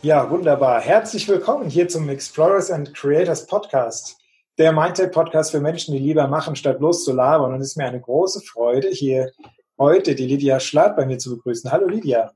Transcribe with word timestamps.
Ja, 0.00 0.30
wunderbar. 0.30 0.80
Herzlich 0.80 1.26
willkommen 1.26 1.68
hier 1.68 1.88
zum 1.88 2.08
Explorers 2.08 2.70
and 2.70 2.94
Creators 2.94 3.48
Podcast, 3.48 4.16
der 4.56 4.70
Mindset-Podcast 4.70 5.50
für 5.50 5.58
Menschen, 5.58 5.92
die 5.92 5.98
lieber 5.98 6.28
machen, 6.28 6.54
statt 6.54 6.78
bloß 6.78 7.02
zu 7.02 7.12
labern. 7.12 7.52
Und 7.52 7.60
es 7.60 7.70
ist 7.70 7.76
mir 7.76 7.86
eine 7.86 8.00
große 8.00 8.42
Freude, 8.42 8.90
hier 8.90 9.32
heute 9.76 10.14
die 10.14 10.28
Lydia 10.28 10.60
Schlatt 10.60 10.96
bei 10.96 11.04
mir 11.04 11.18
zu 11.18 11.34
begrüßen. 11.34 11.72
Hallo 11.72 11.88
Lydia. 11.88 12.30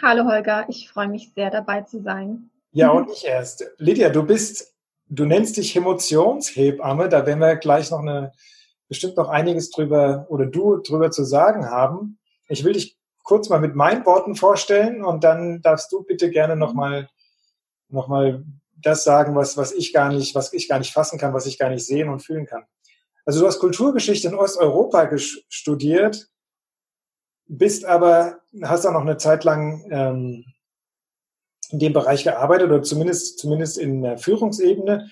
Hallo 0.00 0.26
Holger, 0.26 0.64
ich 0.68 0.88
freue 0.88 1.08
mich 1.08 1.32
sehr 1.34 1.50
dabei 1.50 1.82
zu 1.82 2.02
sein. 2.02 2.50
Ja, 2.70 2.90
und 2.90 3.10
ich 3.10 3.24
erst. 3.24 3.68
Lydia, 3.78 4.08
du 4.10 4.22
bist, 4.22 4.72
du 5.08 5.24
nennst 5.24 5.56
dich 5.56 5.74
Emotionshebamme, 5.74 7.08
da 7.08 7.26
werden 7.26 7.40
wir 7.40 7.56
gleich 7.56 7.90
noch 7.90 7.98
eine, 7.98 8.30
bestimmt 8.86 9.16
noch 9.16 9.28
einiges 9.28 9.72
drüber 9.72 10.26
oder 10.28 10.46
du 10.46 10.76
drüber 10.76 11.10
zu 11.10 11.24
sagen 11.24 11.68
haben. 11.68 12.20
Ich 12.48 12.62
will 12.62 12.74
dich 12.74 12.95
kurz 13.26 13.48
mal 13.48 13.60
mit 13.60 13.74
meinen 13.74 14.06
Worten 14.06 14.36
vorstellen 14.36 15.04
und 15.04 15.24
dann 15.24 15.60
darfst 15.60 15.90
du 15.92 16.04
bitte 16.04 16.30
gerne 16.30 16.56
nochmal 16.56 17.10
noch 17.88 18.08
mal 18.08 18.44
das 18.76 19.04
sagen, 19.04 19.34
was, 19.34 19.56
was 19.56 19.72
ich 19.72 19.92
gar 19.92 20.12
nicht, 20.12 20.34
was 20.34 20.52
ich 20.52 20.68
gar 20.68 20.78
nicht 20.78 20.92
fassen 20.92 21.18
kann, 21.18 21.34
was 21.34 21.46
ich 21.46 21.58
gar 21.58 21.68
nicht 21.68 21.84
sehen 21.84 22.08
und 22.08 22.20
fühlen 22.20 22.46
kann. 22.46 22.64
Also 23.24 23.40
du 23.40 23.46
hast 23.46 23.58
Kulturgeschichte 23.58 24.28
in 24.28 24.34
Osteuropa 24.34 25.10
studiert, 25.48 26.28
bist 27.48 27.84
aber, 27.84 28.38
hast 28.62 28.86
auch 28.86 28.92
noch 28.92 29.00
eine 29.00 29.16
Zeit 29.16 29.44
lang 29.44 29.84
ähm, 29.90 30.44
in 31.70 31.78
dem 31.80 31.92
Bereich 31.92 32.22
gearbeitet 32.22 32.68
oder 32.70 32.82
zumindest, 32.82 33.40
zumindest 33.40 33.76
in 33.76 34.02
der 34.02 34.18
Führungsebene 34.18 35.10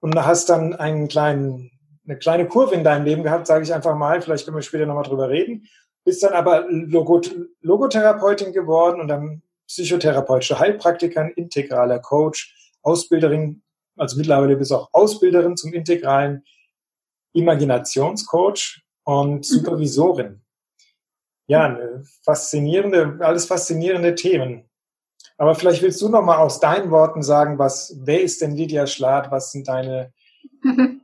und 0.00 0.26
hast 0.26 0.48
dann 0.48 0.74
einen 0.74 1.06
kleinen, 1.06 1.70
eine 2.04 2.18
kleine 2.18 2.48
Kurve 2.48 2.74
in 2.74 2.84
deinem 2.84 3.04
Leben 3.04 3.22
gehabt, 3.22 3.46
sage 3.46 3.62
ich 3.62 3.72
einfach 3.72 3.94
mal, 3.94 4.20
vielleicht 4.22 4.44
können 4.44 4.56
wir 4.56 4.62
später 4.62 4.86
nochmal 4.86 5.04
drüber 5.04 5.28
reden 5.28 5.68
bist 6.06 6.22
dann 6.22 6.32
aber 6.32 6.66
Logot 6.70 7.34
Logotherapeutin 7.62 8.52
geworden 8.52 9.00
und 9.00 9.08
dann 9.08 9.42
psychotherapeutische 9.66 10.58
Heilpraktikerin, 10.58 11.32
integraler 11.34 11.98
Coach, 11.98 12.54
Ausbilderin, 12.82 13.62
also 13.96 14.16
mittlerweile 14.16 14.56
bist 14.56 14.70
du 14.70 14.76
auch 14.76 14.88
Ausbilderin 14.92 15.56
zum 15.56 15.72
integralen 15.72 16.44
Imaginationscoach 17.32 18.82
und 19.02 19.38
mhm. 19.38 19.42
Supervisorin. 19.42 20.42
Ja, 21.48 21.76
faszinierende, 22.22 23.18
alles 23.20 23.46
faszinierende 23.46 24.14
Themen. 24.14 24.70
Aber 25.38 25.56
vielleicht 25.56 25.82
willst 25.82 26.00
du 26.00 26.08
noch 26.08 26.22
mal 26.22 26.38
aus 26.38 26.60
deinen 26.60 26.92
Worten 26.92 27.22
sagen, 27.22 27.58
was, 27.58 27.96
wer 28.00 28.22
ist 28.22 28.40
denn 28.42 28.56
Lydia 28.56 28.86
Schlad? 28.86 29.32
Was 29.32 29.50
sind 29.50 29.66
deine 29.66 30.12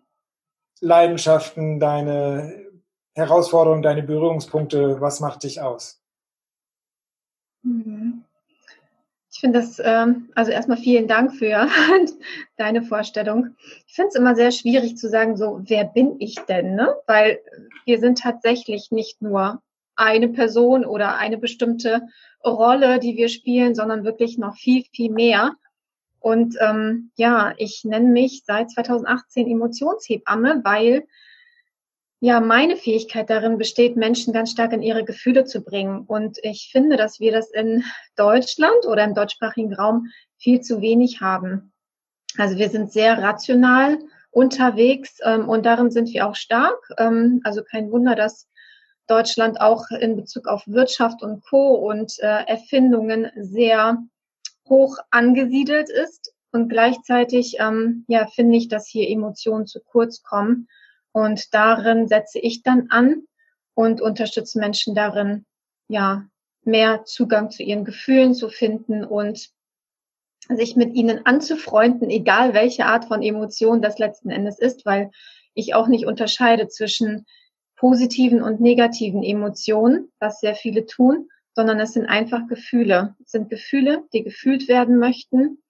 Leidenschaften, 0.80 1.80
deine 1.80 2.71
Herausforderungen, 3.14 3.82
deine 3.82 4.02
Berührungspunkte, 4.02 5.00
was 5.00 5.20
macht 5.20 5.42
dich 5.42 5.60
aus? 5.60 6.00
Mhm. 7.62 8.24
Ich 9.30 9.40
finde 9.40 9.60
das, 9.60 9.80
ähm, 9.82 10.30
also 10.34 10.52
erstmal 10.52 10.76
vielen 10.76 11.08
Dank 11.08 11.34
für 11.34 11.66
deine 12.56 12.82
Vorstellung. 12.82 13.56
Ich 13.86 13.94
finde 13.94 14.08
es 14.08 14.14
immer 14.14 14.34
sehr 14.34 14.50
schwierig 14.50 14.96
zu 14.96 15.08
sagen, 15.08 15.36
so, 15.36 15.60
wer 15.64 15.84
bin 15.84 16.16
ich 16.20 16.36
denn? 16.48 16.74
Ne? 16.74 16.94
Weil 17.06 17.40
wir 17.86 17.98
sind 17.98 18.18
tatsächlich 18.18 18.90
nicht 18.90 19.22
nur 19.22 19.62
eine 19.96 20.28
Person 20.28 20.84
oder 20.84 21.16
eine 21.16 21.38
bestimmte 21.38 22.02
Rolle, 22.44 22.98
die 22.98 23.16
wir 23.16 23.28
spielen, 23.28 23.74
sondern 23.74 24.04
wirklich 24.04 24.36
noch 24.36 24.56
viel, 24.56 24.84
viel 24.92 25.10
mehr. 25.10 25.52
Und 26.20 26.56
ähm, 26.60 27.10
ja, 27.16 27.54
ich 27.56 27.84
nenne 27.84 28.08
mich 28.08 28.44
seit 28.46 28.70
2018 28.70 29.50
Emotionshebamme, 29.50 30.60
weil 30.62 31.06
ja, 32.24 32.38
meine 32.38 32.76
Fähigkeit 32.76 33.28
darin 33.30 33.58
besteht, 33.58 33.96
Menschen 33.96 34.32
ganz 34.32 34.52
stark 34.52 34.72
in 34.72 34.80
ihre 34.80 35.04
Gefühle 35.04 35.44
zu 35.44 35.60
bringen. 35.60 36.04
Und 36.06 36.38
ich 36.44 36.68
finde, 36.70 36.96
dass 36.96 37.18
wir 37.18 37.32
das 37.32 37.50
in 37.50 37.82
Deutschland 38.14 38.86
oder 38.86 39.02
im 39.02 39.16
deutschsprachigen 39.16 39.74
Raum 39.74 40.06
viel 40.38 40.60
zu 40.60 40.80
wenig 40.80 41.20
haben. 41.20 41.72
Also 42.38 42.58
wir 42.58 42.68
sind 42.68 42.92
sehr 42.92 43.18
rational 43.18 43.98
unterwegs 44.30 45.18
ähm, 45.24 45.48
und 45.48 45.66
darin 45.66 45.90
sind 45.90 46.12
wir 46.12 46.28
auch 46.28 46.36
stark. 46.36 46.78
Ähm, 46.96 47.40
also 47.42 47.64
kein 47.64 47.90
Wunder, 47.90 48.14
dass 48.14 48.48
Deutschland 49.08 49.60
auch 49.60 49.90
in 49.90 50.14
Bezug 50.14 50.46
auf 50.46 50.62
Wirtschaft 50.68 51.24
und 51.24 51.44
Co. 51.44 51.74
und 51.74 52.20
äh, 52.20 52.44
Erfindungen 52.46 53.32
sehr 53.34 53.98
hoch 54.68 54.96
angesiedelt 55.10 55.90
ist. 55.90 56.32
Und 56.52 56.68
gleichzeitig 56.68 57.56
ähm, 57.58 58.04
ja, 58.06 58.28
finde 58.28 58.58
ich, 58.58 58.68
dass 58.68 58.86
hier 58.86 59.10
Emotionen 59.10 59.66
zu 59.66 59.80
kurz 59.80 60.22
kommen 60.22 60.68
und 61.12 61.54
darin 61.54 62.08
setze 62.08 62.38
ich 62.38 62.62
dann 62.62 62.88
an 62.90 63.22
und 63.74 64.00
unterstütze 64.00 64.58
Menschen 64.58 64.94
darin, 64.94 65.44
ja, 65.88 66.26
mehr 66.64 67.04
Zugang 67.04 67.50
zu 67.50 67.62
ihren 67.62 67.84
Gefühlen 67.84 68.34
zu 68.34 68.48
finden 68.48 69.04
und 69.04 69.50
sich 70.48 70.76
mit 70.76 70.94
ihnen 70.94 71.24
anzufreunden, 71.24 72.10
egal 72.10 72.54
welche 72.54 72.86
Art 72.86 73.06
von 73.06 73.22
Emotion 73.22 73.82
das 73.82 73.98
letzten 73.98 74.30
Endes 74.30 74.58
ist, 74.58 74.84
weil 74.86 75.10
ich 75.54 75.74
auch 75.74 75.88
nicht 75.88 76.06
unterscheide 76.06 76.68
zwischen 76.68 77.26
positiven 77.76 78.42
und 78.42 78.60
negativen 78.60 79.22
Emotionen, 79.22 80.10
was 80.18 80.40
sehr 80.40 80.54
viele 80.54 80.86
tun, 80.86 81.28
sondern 81.54 81.80
es 81.80 81.92
sind 81.92 82.06
einfach 82.06 82.46
Gefühle. 82.46 83.14
Es 83.24 83.32
sind 83.32 83.50
Gefühle, 83.50 84.04
die 84.12 84.22
gefühlt 84.22 84.68
werden 84.68 84.98
möchten. 84.98 85.62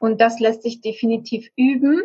Und 0.00 0.20
das 0.20 0.40
lässt 0.40 0.62
sich 0.62 0.80
definitiv 0.80 1.48
üben. 1.56 2.02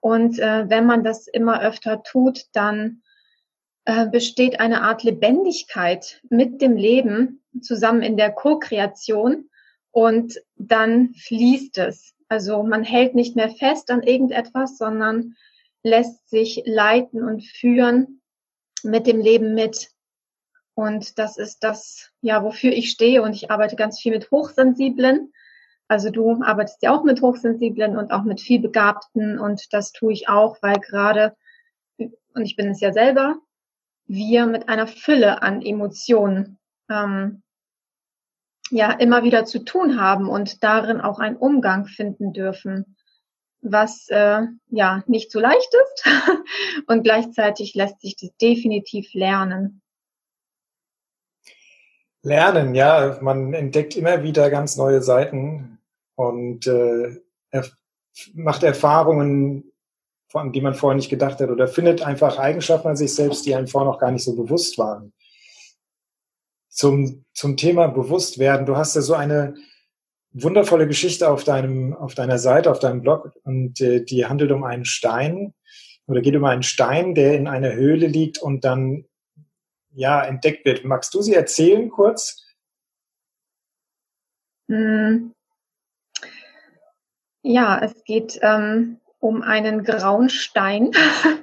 Und 0.00 0.38
äh, 0.38 0.68
wenn 0.68 0.86
man 0.86 1.04
das 1.04 1.26
immer 1.26 1.60
öfter 1.62 2.02
tut, 2.02 2.46
dann 2.52 3.02
äh, 3.84 4.06
besteht 4.06 4.60
eine 4.60 4.82
Art 4.82 5.02
Lebendigkeit 5.02 6.20
mit 6.28 6.60
dem 6.62 6.76
Leben 6.76 7.42
zusammen 7.60 8.02
in 8.02 8.16
der 8.16 8.32
Co-Kreation 8.32 9.50
und 9.90 10.40
dann 10.56 11.14
fließt 11.14 11.78
es. 11.78 12.14
Also 12.28 12.62
man 12.62 12.84
hält 12.84 13.14
nicht 13.14 13.36
mehr 13.36 13.50
fest 13.50 13.90
an 13.90 14.02
irgendetwas, 14.02 14.78
sondern 14.78 15.36
lässt 15.82 16.28
sich 16.28 16.62
leiten 16.64 17.22
und 17.22 17.42
führen 17.42 18.20
mit 18.82 19.06
dem 19.06 19.20
Leben 19.20 19.54
mit. 19.54 19.90
Und 20.74 21.18
das 21.18 21.36
ist 21.36 21.64
das, 21.64 22.10
ja, 22.20 22.42
wofür 22.44 22.72
ich 22.72 22.90
stehe. 22.90 23.22
Und 23.22 23.34
ich 23.34 23.50
arbeite 23.50 23.76
ganz 23.76 24.00
viel 24.00 24.12
mit 24.12 24.30
Hochsensiblen. 24.30 25.32
Also 25.90 26.10
du 26.10 26.40
arbeitest 26.40 26.84
ja 26.84 26.94
auch 26.94 27.02
mit 27.02 27.20
Hochsensiblen 27.20 27.96
und 27.96 28.12
auch 28.12 28.22
mit 28.22 28.40
vielbegabten 28.40 29.40
und 29.40 29.72
das 29.72 29.90
tue 29.90 30.12
ich 30.12 30.28
auch, 30.28 30.56
weil 30.62 30.76
gerade, 30.76 31.36
und 31.98 32.44
ich 32.44 32.54
bin 32.54 32.68
es 32.68 32.80
ja 32.80 32.92
selber, 32.92 33.34
wir 34.06 34.46
mit 34.46 34.68
einer 34.68 34.86
Fülle 34.86 35.42
an 35.42 35.62
Emotionen 35.62 36.60
ähm, 36.88 37.42
ja 38.70 38.92
immer 38.92 39.24
wieder 39.24 39.46
zu 39.46 39.64
tun 39.64 40.00
haben 40.00 40.28
und 40.28 40.62
darin 40.62 41.00
auch 41.00 41.18
einen 41.18 41.34
Umgang 41.34 41.86
finden 41.86 42.32
dürfen, 42.32 42.96
was 43.60 44.06
äh, 44.10 44.42
ja 44.68 45.02
nicht 45.08 45.32
so 45.32 45.40
leicht 45.40 45.74
ist. 45.74 46.08
Und 46.86 47.02
gleichzeitig 47.02 47.74
lässt 47.74 48.00
sich 48.00 48.16
das 48.16 48.30
definitiv 48.40 49.12
lernen. 49.12 49.82
Lernen, 52.22 52.74
ja, 52.74 53.18
man 53.20 53.52
entdeckt 53.54 53.96
immer 53.96 54.22
wieder 54.22 54.50
ganz 54.50 54.76
neue 54.76 55.02
Seiten 55.02 55.79
und 56.20 56.66
äh, 56.66 57.16
er 57.50 57.66
macht 58.34 58.62
Erfahrungen, 58.62 59.72
an 60.34 60.52
die 60.52 60.60
man 60.60 60.74
vorher 60.74 60.96
nicht 60.96 61.08
gedacht 61.08 61.40
hat, 61.40 61.48
oder 61.48 61.66
findet 61.66 62.02
einfach 62.02 62.36
Eigenschaften 62.38 62.88
an 62.88 62.96
sich 62.96 63.14
selbst, 63.14 63.46
die 63.46 63.54
einem 63.54 63.68
vorher 63.68 63.90
noch 63.90 63.98
gar 63.98 64.10
nicht 64.10 64.24
so 64.24 64.36
bewusst 64.36 64.76
waren. 64.76 65.14
Zum, 66.68 67.24
zum 67.32 67.56
Thema 67.56 67.88
Bewusstwerden, 67.88 68.66
du 68.66 68.76
hast 68.76 68.94
ja 68.96 69.00
so 69.00 69.14
eine 69.14 69.54
wundervolle 70.32 70.86
Geschichte 70.86 71.30
auf 71.30 71.42
deinem, 71.42 71.94
auf 71.94 72.14
deiner 72.14 72.38
Seite, 72.38 72.70
auf 72.70 72.80
deinem 72.80 73.00
Blog, 73.00 73.32
und 73.44 73.80
äh, 73.80 74.04
die 74.04 74.26
handelt 74.26 74.52
um 74.52 74.62
einen 74.62 74.84
Stein, 74.84 75.54
oder 76.06 76.20
geht 76.20 76.36
um 76.36 76.44
einen 76.44 76.62
Stein, 76.62 77.14
der 77.14 77.38
in 77.38 77.48
einer 77.48 77.72
Höhle 77.72 78.08
liegt 78.08 78.38
und 78.38 78.62
dann 78.64 79.06
ja 79.92 80.22
entdeckt 80.22 80.66
wird. 80.66 80.84
Magst 80.84 81.14
du 81.14 81.22
sie 81.22 81.34
erzählen 81.34 81.88
kurz? 81.88 82.44
Hm. 84.68 85.32
Ja, 87.42 87.80
es 87.82 88.04
geht 88.04 88.38
ähm, 88.42 88.98
um 89.18 89.42
einen 89.42 89.82
grauen 89.82 90.28
Stein, 90.28 90.90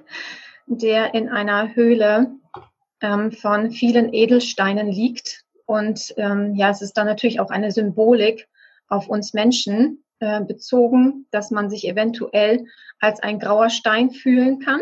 der 0.68 1.14
in 1.14 1.30
einer 1.30 1.76
Höhle 1.76 2.36
ähm, 3.02 3.32
von 3.32 3.72
vielen 3.72 4.14
Edelsteinen 4.14 4.92
liegt. 4.92 5.44
Und 5.66 6.14
ähm, 6.18 6.56
ja, 6.56 6.70
es 6.70 6.82
ist 6.82 6.94
dann 6.94 7.08
natürlich 7.08 7.40
auch 7.40 7.50
eine 7.50 7.72
Symbolik 7.72 8.48
auf 8.88 9.10
uns 9.10 9.34
Menschen 9.34 10.04
äh, 10.20 10.42
bezogen, 10.42 11.26
dass 11.32 11.52
man 11.52 11.70
sich 11.70 11.88
eventuell 11.88 12.66
als 13.00 13.20
ein 13.20 13.40
grauer 13.40 13.70
Stein 13.70 14.12
fühlen 14.12 14.60
kann. 14.60 14.82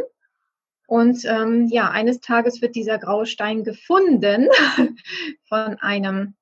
Und 0.87 1.25
ähm, 1.25 1.67
ja, 1.67 1.89
eines 1.89 2.19
Tages 2.19 2.61
wird 2.61 2.75
dieser 2.75 2.99
graue 2.99 3.25
Stein 3.25 3.63
gefunden 3.63 4.49
von 5.49 5.77
einem 5.79 6.35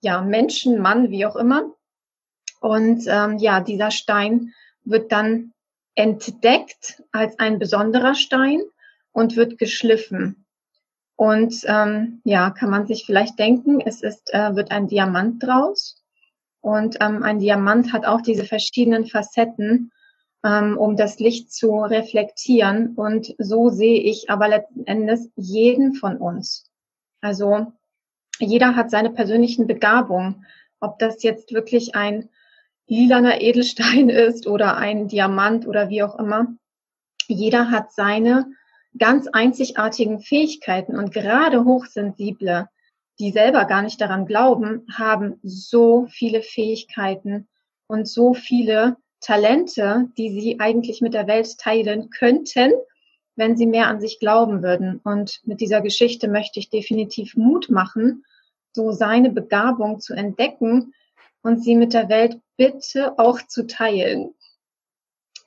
ja, 0.00 0.22
Menschen, 0.22 0.80
Mann, 0.80 1.10
wie 1.10 1.24
auch 1.26 1.36
immer. 1.36 1.75
Und 2.60 3.04
ähm, 3.06 3.38
ja, 3.38 3.60
dieser 3.60 3.90
Stein 3.90 4.52
wird 4.84 5.12
dann 5.12 5.52
entdeckt 5.94 7.02
als 7.12 7.38
ein 7.38 7.58
besonderer 7.58 8.14
Stein 8.14 8.60
und 9.12 9.36
wird 9.36 9.58
geschliffen. 9.58 10.46
Und 11.16 11.64
ähm, 11.64 12.20
ja, 12.24 12.50
kann 12.50 12.70
man 12.70 12.86
sich 12.86 13.06
vielleicht 13.06 13.38
denken, 13.38 13.80
es 13.80 14.02
ist, 14.02 14.32
äh, 14.34 14.54
wird 14.54 14.70
ein 14.70 14.86
Diamant 14.86 15.42
draus. 15.42 16.02
Und 16.60 16.98
ähm, 17.00 17.22
ein 17.22 17.38
Diamant 17.38 17.92
hat 17.92 18.04
auch 18.04 18.20
diese 18.20 18.44
verschiedenen 18.44 19.06
Facetten, 19.06 19.92
ähm, 20.44 20.76
um 20.76 20.96
das 20.96 21.18
Licht 21.18 21.52
zu 21.52 21.78
reflektieren. 21.78 22.94
Und 22.94 23.34
so 23.38 23.70
sehe 23.70 24.00
ich 24.00 24.28
aber 24.28 24.48
letzten 24.48 24.86
Endes 24.86 25.30
jeden 25.36 25.94
von 25.94 26.18
uns. 26.18 26.70
Also 27.22 27.72
jeder 28.38 28.76
hat 28.76 28.90
seine 28.90 29.10
persönlichen 29.10 29.66
Begabungen. 29.66 30.44
Ob 30.80 30.98
das 30.98 31.22
jetzt 31.22 31.54
wirklich 31.54 31.94
ein 31.94 32.28
lilaner 32.86 33.40
Edelstein 33.40 34.08
ist 34.10 34.46
oder 34.46 34.76
ein 34.76 35.08
Diamant 35.08 35.66
oder 35.66 35.88
wie 35.88 36.02
auch 36.02 36.18
immer. 36.18 36.54
Jeder 37.28 37.70
hat 37.70 37.92
seine 37.92 38.46
ganz 38.98 39.28
einzigartigen 39.28 40.20
Fähigkeiten 40.20 40.96
und 40.96 41.12
gerade 41.12 41.64
Hochsensible, 41.64 42.68
die 43.18 43.30
selber 43.30 43.64
gar 43.64 43.82
nicht 43.82 44.00
daran 44.00 44.26
glauben, 44.26 44.86
haben 44.92 45.38
so 45.42 46.06
viele 46.08 46.42
Fähigkeiten 46.42 47.48
und 47.88 48.08
so 48.08 48.34
viele 48.34 48.96
Talente, 49.20 50.08
die 50.16 50.30
sie 50.30 50.60
eigentlich 50.60 51.00
mit 51.00 51.14
der 51.14 51.26
Welt 51.26 51.58
teilen 51.58 52.10
könnten, 52.10 52.72
wenn 53.34 53.56
sie 53.56 53.66
mehr 53.66 53.88
an 53.88 54.00
sich 54.00 54.18
glauben 54.18 54.62
würden. 54.62 55.00
Und 55.02 55.40
mit 55.44 55.60
dieser 55.60 55.80
Geschichte 55.80 56.28
möchte 56.28 56.60
ich 56.60 56.70
definitiv 56.70 57.36
Mut 57.36 57.70
machen, 57.70 58.24
so 58.72 58.92
seine 58.92 59.30
Begabung 59.30 60.00
zu 60.00 60.14
entdecken 60.14 60.94
und 61.42 61.62
sie 61.62 61.76
mit 61.76 61.94
der 61.94 62.08
Welt 62.08 62.40
bitte 62.56 63.18
auch 63.18 63.40
zu 63.46 63.66
teilen. 63.66 64.34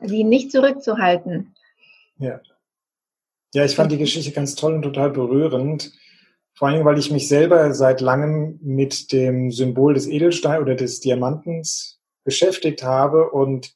Sie 0.01 0.23
nicht 0.23 0.51
zurückzuhalten. 0.51 1.55
Ja. 2.17 2.39
Ja, 3.53 3.65
ich 3.65 3.75
fand 3.75 3.91
die 3.91 3.97
Geschichte 3.97 4.31
ganz 4.31 4.55
toll 4.55 4.75
und 4.75 4.83
total 4.83 5.09
berührend. 5.09 5.91
Vor 6.53 6.67
allem, 6.67 6.85
weil 6.85 6.99
ich 6.99 7.09
mich 7.09 7.27
selber 7.27 7.73
seit 7.73 7.99
langem 8.01 8.59
mit 8.61 9.11
dem 9.11 9.51
Symbol 9.51 9.93
des 9.93 10.07
Edelsteins 10.07 10.61
oder 10.61 10.75
des 10.75 10.99
Diamantens 10.99 11.99
beschäftigt 12.23 12.83
habe 12.83 13.31
und, 13.31 13.73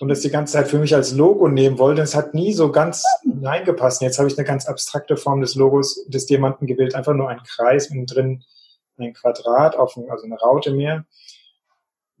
und 0.00 0.08
das 0.08 0.20
die 0.20 0.30
ganze 0.30 0.54
Zeit 0.54 0.68
für 0.68 0.78
mich 0.78 0.94
als 0.94 1.12
Logo 1.12 1.48
nehmen 1.48 1.78
wollte. 1.78 2.02
Es 2.02 2.16
hat 2.16 2.34
nie 2.34 2.52
so 2.52 2.72
ganz 2.72 3.04
hineingepasst. 3.22 4.02
Jetzt 4.02 4.18
habe 4.18 4.28
ich 4.28 4.36
eine 4.36 4.46
ganz 4.46 4.66
abstrakte 4.66 5.16
Form 5.16 5.40
des 5.40 5.54
Logos 5.54 6.04
des 6.08 6.26
Diamanten 6.26 6.66
gewählt. 6.66 6.94
Einfach 6.94 7.14
nur 7.14 7.28
ein 7.28 7.42
Kreis, 7.46 7.90
mit 7.90 8.12
drin 8.12 8.42
ein 8.98 9.14
Quadrat, 9.14 9.76
auf, 9.76 9.96
also 9.96 10.24
eine 10.24 10.38
Raute 10.38 10.72
mehr 10.72 11.04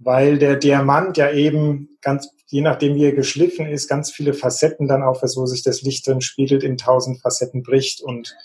weil 0.04 0.38
der 0.38 0.56
Diamant 0.56 1.16
ja 1.16 1.30
eben 1.30 1.96
ganz, 2.00 2.28
je 2.46 2.60
nachdem 2.60 2.94
wie 2.96 3.04
er 3.04 3.12
geschliffen 3.12 3.66
ist, 3.66 3.88
ganz 3.88 4.10
viele 4.10 4.34
Facetten 4.34 4.88
dann 4.88 5.02
auch, 5.02 5.22
wo 5.22 5.46
sich 5.46 5.62
das 5.62 5.82
Licht 5.82 6.06
drin 6.06 6.20
spiegelt, 6.20 6.62
in 6.62 6.76
tausend 6.76 7.20
Facetten 7.20 7.62
bricht 7.62 8.02
und, 8.02 8.36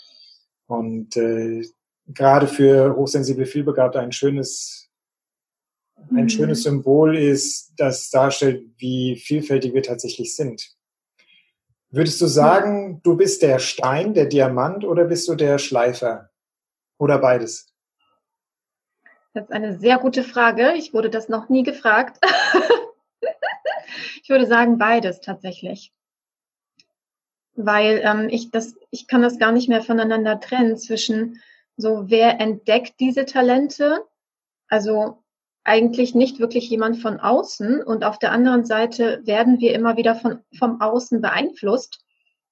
und 0.66 1.16
äh, 1.16 1.64
gerade 2.06 2.46
für 2.46 2.96
hochsensible 2.96 3.46
Vielbegabte 3.46 4.00
ein 4.00 4.12
schönes, 4.12 4.88
ein 6.10 6.24
mhm. 6.24 6.28
schönes 6.28 6.62
Symbol 6.62 7.16
ist, 7.16 7.72
das 7.76 8.10
darstellt, 8.10 8.64
wie 8.78 9.16
vielfältig 9.16 9.74
wir 9.74 9.82
tatsächlich 9.82 10.34
sind. 10.34 10.74
Würdest 11.90 12.20
du 12.20 12.26
sagen, 12.26 13.00
du 13.02 13.16
bist 13.16 13.42
der 13.42 13.58
Stein, 13.58 14.12
der 14.12 14.26
Diamant 14.26 14.84
oder 14.84 15.06
bist 15.06 15.26
du 15.28 15.34
der 15.34 15.58
Schleifer? 15.58 16.30
Oder 16.98 17.18
beides? 17.18 17.67
Das 19.34 19.44
ist 19.44 19.52
eine 19.52 19.78
sehr 19.78 19.98
gute 19.98 20.22
Frage. 20.22 20.72
Ich 20.74 20.94
wurde 20.94 21.10
das 21.10 21.28
noch 21.28 21.48
nie 21.48 21.62
gefragt. 21.62 22.18
ich 24.22 24.28
würde 24.28 24.46
sagen 24.46 24.78
beides 24.78 25.20
tatsächlich. 25.20 25.92
Weil 27.54 28.00
ähm, 28.04 28.28
ich 28.30 28.50
das, 28.50 28.76
ich 28.90 29.06
kann 29.06 29.22
das 29.22 29.38
gar 29.38 29.52
nicht 29.52 29.68
mehr 29.68 29.82
voneinander 29.82 30.40
trennen 30.40 30.76
zwischen 30.76 31.40
so, 31.76 32.04
wer 32.08 32.40
entdeckt 32.40 32.94
diese 33.00 33.24
Talente? 33.24 34.04
Also 34.68 35.22
eigentlich 35.64 36.14
nicht 36.14 36.40
wirklich 36.40 36.70
jemand 36.70 36.98
von 36.98 37.20
außen 37.20 37.82
und 37.82 38.02
auf 38.02 38.18
der 38.18 38.32
anderen 38.32 38.64
Seite 38.64 39.20
werden 39.24 39.60
wir 39.60 39.74
immer 39.74 39.96
wieder 39.96 40.14
von, 40.14 40.40
vom 40.58 40.80
Außen 40.80 41.20
beeinflusst. 41.20 42.00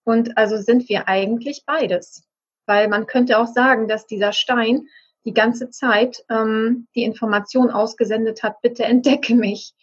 Und 0.04 0.36
also 0.36 0.58
sind 0.58 0.88
wir 0.88 1.08
eigentlich 1.08 1.64
beides. 1.66 2.28
Weil 2.66 2.88
man 2.88 3.06
könnte 3.06 3.38
auch 3.38 3.46
sagen, 3.46 3.88
dass 3.88 4.06
dieser 4.06 4.32
Stein 4.32 4.86
die 5.26 5.34
ganze 5.34 5.70
Zeit 5.70 6.24
ähm, 6.30 6.86
die 6.94 7.02
Information 7.02 7.70
ausgesendet 7.70 8.42
hat, 8.42 8.62
bitte 8.62 8.84
entdecke 8.84 9.34
mich. 9.34 9.74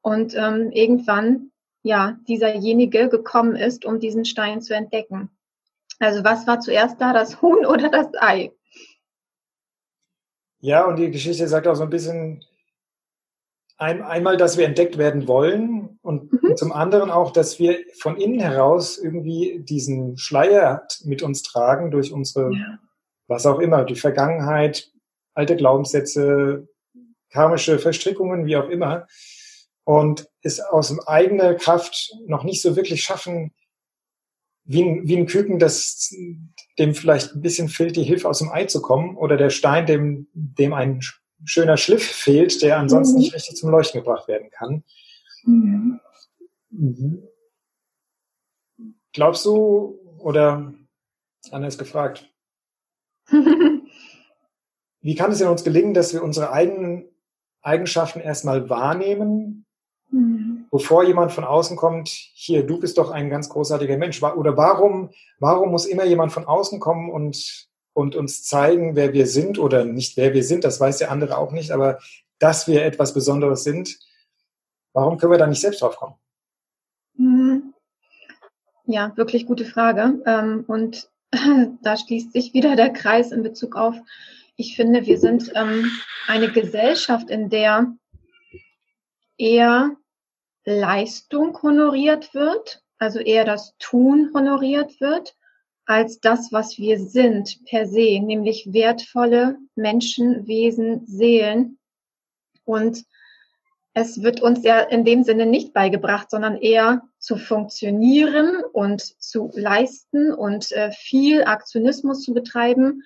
Und 0.00 0.34
ähm, 0.34 0.72
irgendwann, 0.72 1.52
ja, 1.82 2.18
dieserjenige 2.26 3.08
gekommen 3.08 3.56
ist, 3.56 3.84
um 3.84 4.00
diesen 4.00 4.24
Stein 4.24 4.62
zu 4.62 4.74
entdecken. 4.74 5.30
Also 5.98 6.24
was 6.24 6.46
war 6.46 6.60
zuerst 6.60 7.00
da, 7.00 7.12
das 7.12 7.42
Huhn 7.42 7.66
oder 7.66 7.90
das 7.90 8.08
Ei? 8.18 8.52
Ja, 10.60 10.86
und 10.86 10.96
die 10.96 11.10
Geschichte 11.10 11.46
sagt 11.46 11.68
auch 11.68 11.76
so 11.76 11.82
ein 11.82 11.90
bisschen, 11.90 12.42
ein, 13.76 14.00
einmal, 14.00 14.38
dass 14.38 14.56
wir 14.56 14.64
entdeckt 14.64 14.96
werden 14.96 15.28
wollen 15.28 15.98
und, 16.00 16.32
mhm. 16.32 16.56
zum 16.56 16.72
anderen 16.72 17.10
auch, 17.10 17.30
dass 17.30 17.58
wir 17.58 17.76
von 18.00 18.16
innen 18.16 18.40
heraus 18.40 18.96
irgendwie 18.96 19.60
diesen 19.62 20.16
Schleier 20.16 20.86
mit 21.04 21.22
uns 21.22 21.42
tragen 21.42 21.90
durch 21.90 22.10
unsere 22.10 22.50
ja 22.54 22.78
was 23.26 23.46
auch 23.46 23.58
immer, 23.58 23.84
die 23.84 23.96
Vergangenheit, 23.96 24.90
alte 25.34 25.56
Glaubenssätze, 25.56 26.68
karmische 27.30 27.78
Verstrickungen, 27.78 28.46
wie 28.46 28.56
auch 28.56 28.68
immer, 28.68 29.06
und 29.84 30.28
es 30.42 30.60
aus 30.60 31.06
eigener 31.06 31.54
Kraft 31.54 32.12
noch 32.26 32.44
nicht 32.44 32.62
so 32.62 32.76
wirklich 32.76 33.02
schaffen, 33.02 33.52
wie 34.64 34.82
ein, 34.82 35.06
wie 35.06 35.16
ein 35.16 35.26
Küken, 35.26 35.58
das 35.58 36.12
dem 36.78 36.94
vielleicht 36.94 37.34
ein 37.34 37.40
bisschen 37.40 37.68
fehlt, 37.68 37.96
die 37.96 38.02
Hilfe 38.02 38.28
aus 38.28 38.40
dem 38.40 38.50
Ei 38.50 38.64
zu 38.64 38.82
kommen, 38.82 39.16
oder 39.16 39.36
der 39.36 39.50
Stein, 39.50 39.86
dem, 39.86 40.28
dem 40.32 40.72
ein 40.72 41.00
schöner 41.44 41.76
Schliff 41.76 42.04
fehlt, 42.04 42.62
der 42.62 42.78
ansonsten 42.78 43.16
mhm. 43.16 43.20
nicht 43.20 43.34
richtig 43.34 43.56
zum 43.56 43.70
Leuchten 43.70 44.00
gebracht 44.00 44.26
werden 44.26 44.50
kann. 44.50 44.82
Mhm. 45.44 46.00
Mhm. 46.70 47.22
Glaubst 49.12 49.44
du, 49.46 50.00
oder 50.18 50.74
anders 51.50 51.78
gefragt, 51.78 52.28
Wie 55.00 55.14
kann 55.14 55.32
es 55.32 55.38
denn 55.38 55.48
uns 55.48 55.64
gelingen, 55.64 55.94
dass 55.94 56.12
wir 56.12 56.22
unsere 56.22 56.52
eigenen 56.52 57.08
Eigenschaften 57.62 58.20
erstmal 58.20 58.70
wahrnehmen, 58.70 59.66
mhm. 60.10 60.66
bevor 60.70 61.04
jemand 61.04 61.32
von 61.32 61.44
außen 61.44 61.76
kommt, 61.76 62.08
hier, 62.08 62.64
du 62.64 62.78
bist 62.78 62.98
doch 62.98 63.10
ein 63.10 63.28
ganz 63.28 63.48
großartiger 63.48 63.98
Mensch. 63.98 64.22
Oder 64.22 64.56
warum, 64.56 65.10
warum 65.38 65.70
muss 65.70 65.86
immer 65.86 66.04
jemand 66.04 66.32
von 66.32 66.44
außen 66.44 66.80
kommen 66.80 67.10
und, 67.10 67.68
und 67.92 68.14
uns 68.14 68.44
zeigen, 68.44 68.94
wer 68.94 69.12
wir 69.12 69.26
sind 69.26 69.58
oder 69.58 69.84
nicht 69.84 70.16
wer 70.16 70.32
wir 70.32 70.44
sind, 70.44 70.64
das 70.64 70.80
weiß 70.80 70.98
der 70.98 71.10
andere 71.10 71.38
auch 71.38 71.52
nicht, 71.52 71.72
aber 71.72 71.98
dass 72.38 72.68
wir 72.68 72.84
etwas 72.84 73.14
Besonderes 73.14 73.64
sind, 73.64 73.98
warum 74.92 75.18
können 75.18 75.32
wir 75.32 75.38
da 75.38 75.46
nicht 75.46 75.60
selbst 75.60 75.82
drauf 75.82 75.96
kommen? 75.96 76.14
Mhm. 77.16 77.74
Ja, 78.84 79.16
wirklich 79.16 79.46
gute 79.46 79.64
Frage. 79.64 80.22
Ähm, 80.26 80.64
und 80.68 81.10
da 81.82 81.96
schließt 81.96 82.32
sich 82.32 82.54
wieder 82.54 82.76
der 82.76 82.90
Kreis 82.92 83.32
in 83.32 83.42
Bezug 83.42 83.76
auf, 83.76 83.96
ich 84.56 84.74
finde, 84.74 85.04
wir 85.06 85.18
sind 85.18 85.52
ähm, 85.54 85.90
eine 86.26 86.50
Gesellschaft, 86.50 87.28
in 87.30 87.50
der 87.50 87.94
eher 89.36 89.96
Leistung 90.64 91.60
honoriert 91.62 92.32
wird, 92.34 92.82
also 92.98 93.18
eher 93.18 93.44
das 93.44 93.76
Tun 93.78 94.30
honoriert 94.34 94.98
wird, 95.00 95.36
als 95.84 96.20
das, 96.20 96.52
was 96.52 96.78
wir 96.78 96.98
sind 96.98 97.64
per 97.66 97.86
se, 97.86 98.18
nämlich 98.20 98.72
wertvolle 98.72 99.58
Menschen, 99.74 100.46
Wesen, 100.46 101.06
Seelen. 101.06 101.78
Und 102.64 103.04
es 103.98 104.22
wird 104.22 104.42
uns 104.42 104.62
ja 104.62 104.80
in 104.80 105.06
dem 105.06 105.22
Sinne 105.22 105.46
nicht 105.46 105.72
beigebracht, 105.72 106.30
sondern 106.30 106.58
eher 106.58 107.08
zu 107.18 107.38
funktionieren 107.38 108.62
und 108.74 109.00
zu 109.00 109.50
leisten 109.54 110.34
und 110.34 110.70
äh, 110.72 110.92
viel 110.92 111.44
Aktionismus 111.44 112.20
zu 112.20 112.34
betreiben. 112.34 113.04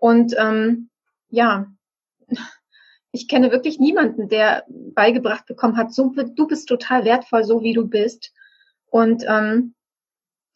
Und 0.00 0.34
ähm, 0.36 0.90
ja, 1.28 1.72
ich 3.12 3.28
kenne 3.28 3.52
wirklich 3.52 3.78
niemanden, 3.78 4.28
der 4.28 4.64
beigebracht 4.68 5.46
bekommen 5.46 5.76
hat, 5.76 5.94
so, 5.94 6.12
du 6.12 6.48
bist 6.48 6.68
total 6.68 7.04
wertvoll, 7.04 7.44
so 7.44 7.62
wie 7.62 7.72
du 7.72 7.86
bist. 7.86 8.32
Und 8.86 9.22
ähm, 9.28 9.76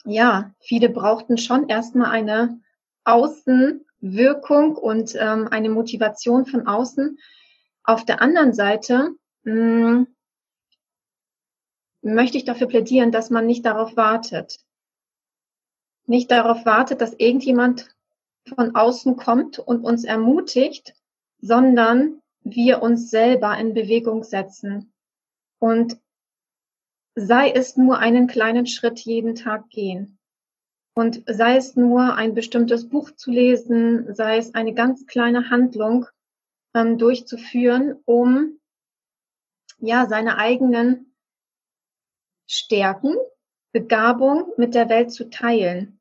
ja, 0.04 0.52
viele 0.58 0.88
brauchten 0.88 1.38
schon 1.38 1.68
erstmal 1.68 2.10
eine 2.10 2.60
Außenwirkung 3.04 4.74
und 4.74 5.14
ähm, 5.14 5.46
eine 5.46 5.70
Motivation 5.70 6.46
von 6.46 6.66
außen. 6.66 7.16
Auf 7.84 8.04
der 8.04 8.20
anderen 8.20 8.52
Seite 8.52 9.14
mh, 9.44 9.52
hm, 9.52 10.06
möchte 12.02 12.38
ich 12.38 12.44
dafür 12.44 12.68
plädieren, 12.68 13.12
dass 13.12 13.30
man 13.30 13.46
nicht 13.46 13.64
darauf 13.64 13.96
wartet. 13.96 14.58
Nicht 16.06 16.30
darauf 16.30 16.64
wartet, 16.64 17.00
dass 17.00 17.14
irgendjemand 17.14 17.94
von 18.46 18.74
außen 18.74 19.16
kommt 19.16 19.58
und 19.58 19.84
uns 19.84 20.04
ermutigt, 20.04 20.94
sondern 21.40 22.22
wir 22.42 22.82
uns 22.82 23.10
selber 23.10 23.56
in 23.58 23.74
Bewegung 23.74 24.24
setzen. 24.24 24.92
Und 25.58 25.98
sei 27.14 27.50
es 27.50 27.76
nur 27.76 27.98
einen 27.98 28.26
kleinen 28.26 28.66
Schritt 28.66 29.00
jeden 29.00 29.34
Tag 29.34 29.68
gehen. 29.70 30.18
Und 30.94 31.22
sei 31.26 31.56
es 31.56 31.76
nur 31.76 32.14
ein 32.14 32.34
bestimmtes 32.34 32.88
Buch 32.88 33.10
zu 33.12 33.30
lesen, 33.30 34.14
sei 34.14 34.38
es 34.38 34.54
eine 34.54 34.74
ganz 34.74 35.06
kleine 35.06 35.50
Handlung 35.50 36.06
ähm, 36.74 36.98
durchzuführen, 36.98 37.96
um 38.04 38.58
ja 39.78 40.06
seine 40.06 40.38
eigenen 40.38 41.14
Stärken, 42.46 43.14
Begabung 43.72 44.52
mit 44.56 44.74
der 44.74 44.88
Welt 44.88 45.12
zu 45.12 45.28
teilen. 45.28 46.00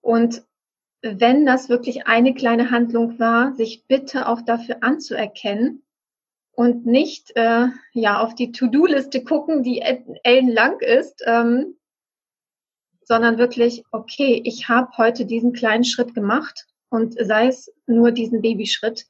Und 0.00 0.44
wenn 1.02 1.44
das 1.44 1.68
wirklich 1.68 2.06
eine 2.06 2.34
kleine 2.34 2.70
Handlung 2.70 3.18
war, 3.18 3.54
sich 3.54 3.86
bitte 3.86 4.28
auch 4.28 4.40
dafür 4.42 4.82
anzuerkennen 4.82 5.82
und 6.52 6.86
nicht 6.86 7.36
äh, 7.36 7.66
ja 7.92 8.20
auf 8.20 8.34
die 8.34 8.52
To-Do-Liste 8.52 9.24
gucken, 9.24 9.62
die 9.62 9.82
ellenlang 9.82 10.80
ist, 10.80 11.22
ähm, 11.26 11.76
sondern 13.02 13.38
wirklich, 13.38 13.84
okay, 13.90 14.40
ich 14.44 14.68
habe 14.68 14.96
heute 14.96 15.26
diesen 15.26 15.52
kleinen 15.52 15.84
Schritt 15.84 16.14
gemacht 16.14 16.66
und 16.88 17.14
sei 17.20 17.48
es 17.48 17.72
nur 17.86 18.12
diesen 18.12 18.40
Babyschritt 18.40 19.06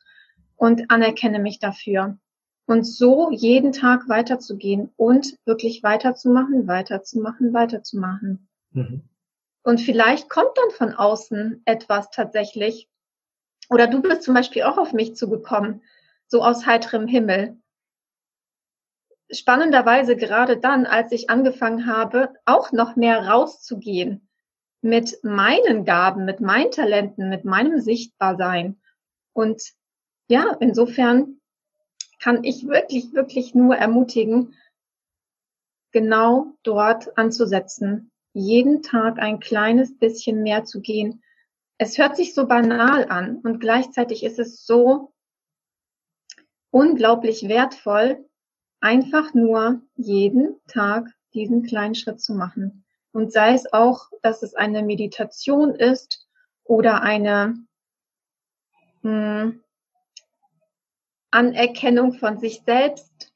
und 0.56 0.90
anerkenne 0.90 1.38
mich 1.38 1.58
dafür. 1.61 2.18
Und 2.66 2.85
so 2.85 3.30
jeden 3.30 3.73
Tag 3.73 4.09
weiterzugehen 4.09 4.90
und 4.97 5.37
wirklich 5.44 5.83
weiterzumachen, 5.83 6.66
weiterzumachen, 6.66 7.52
weiterzumachen. 7.52 8.49
Mhm. 8.71 9.02
Und 9.62 9.80
vielleicht 9.80 10.28
kommt 10.28 10.56
dann 10.56 10.71
von 10.71 10.94
außen 10.94 11.62
etwas 11.64 12.11
tatsächlich. 12.11 12.88
Oder 13.71 13.87
du 13.87 14.02
bist 14.02 14.23
zum 14.23 14.35
Beispiel 14.35 14.62
auch 14.62 14.78
auf 14.78 14.92
mich 14.92 15.16
zugekommen, 15.16 15.83
so 16.26 16.42
aus 16.42 16.66
heiterem 16.66 17.06
Himmel. 17.06 17.59
Spannenderweise 19.30 20.16
gerade 20.16 20.59
dann, 20.59 20.87
als 20.87 21.12
ich 21.12 21.30
angefangen 21.30 21.87
habe, 21.87 22.35
auch 22.44 22.73
noch 22.73 22.97
mehr 22.97 23.26
rauszugehen 23.26 24.28
mit 24.83 25.18
meinen 25.23 25.87
Gaben, 25.87 26.26
mit 26.26 26.40
meinen 26.40 26.71
Talenten, 26.71 27.30
mit 27.30 27.47
meinem 27.47 27.80
Sichtbarsein. 27.80 28.78
Und 29.33 29.62
ja, 30.28 30.56
insofern 30.61 31.40
kann 32.25 32.43
ich 32.43 32.66
wirklich, 32.66 33.12
wirklich 33.12 33.54
nur 33.54 33.76
ermutigen, 33.76 34.54
genau 35.93 36.54
dort 36.62 37.19
anzusetzen 37.19 38.11
jeden 38.33 38.83
Tag 38.83 39.19
ein 39.19 39.40
kleines 39.40 39.99
bisschen 39.99 40.43
mehr 40.43 40.64
zu 40.64 40.81
gehen. 40.81 41.23
Es 41.76 41.99
hört 41.99 42.16
sich 42.16 42.33
so 42.33 42.47
banal 42.47 43.11
an 43.11 43.40
und 43.40 43.61
gleichzeitig 43.61 44.25
ist 44.25 44.38
es 44.38 44.64
so 44.64 45.12
unglaublich 46.71 47.47
wertvoll, 47.47 48.26
einfach 48.81 49.35
nur 49.35 49.83
jeden 49.95 50.57
Tag 50.66 51.07
diesen 51.35 51.62
kleinen 51.62 51.95
Schritt 51.95 52.23
zu 52.23 52.35
machen. 52.35 52.87
Und 53.12 53.33
sei 53.33 53.52
es 53.52 53.71
auch, 53.71 54.09
dass 54.23 54.43
es 54.43 54.54
eine 54.54 54.83
Meditation 54.83 55.75
ist 55.75 56.26
oder 56.64 57.02
eine 57.02 57.54
mh, 59.02 59.43
hm, 59.43 59.64
Anerkennung 61.35 62.14
von 62.14 62.38
sich 62.38 62.62
selbst, 62.64 63.33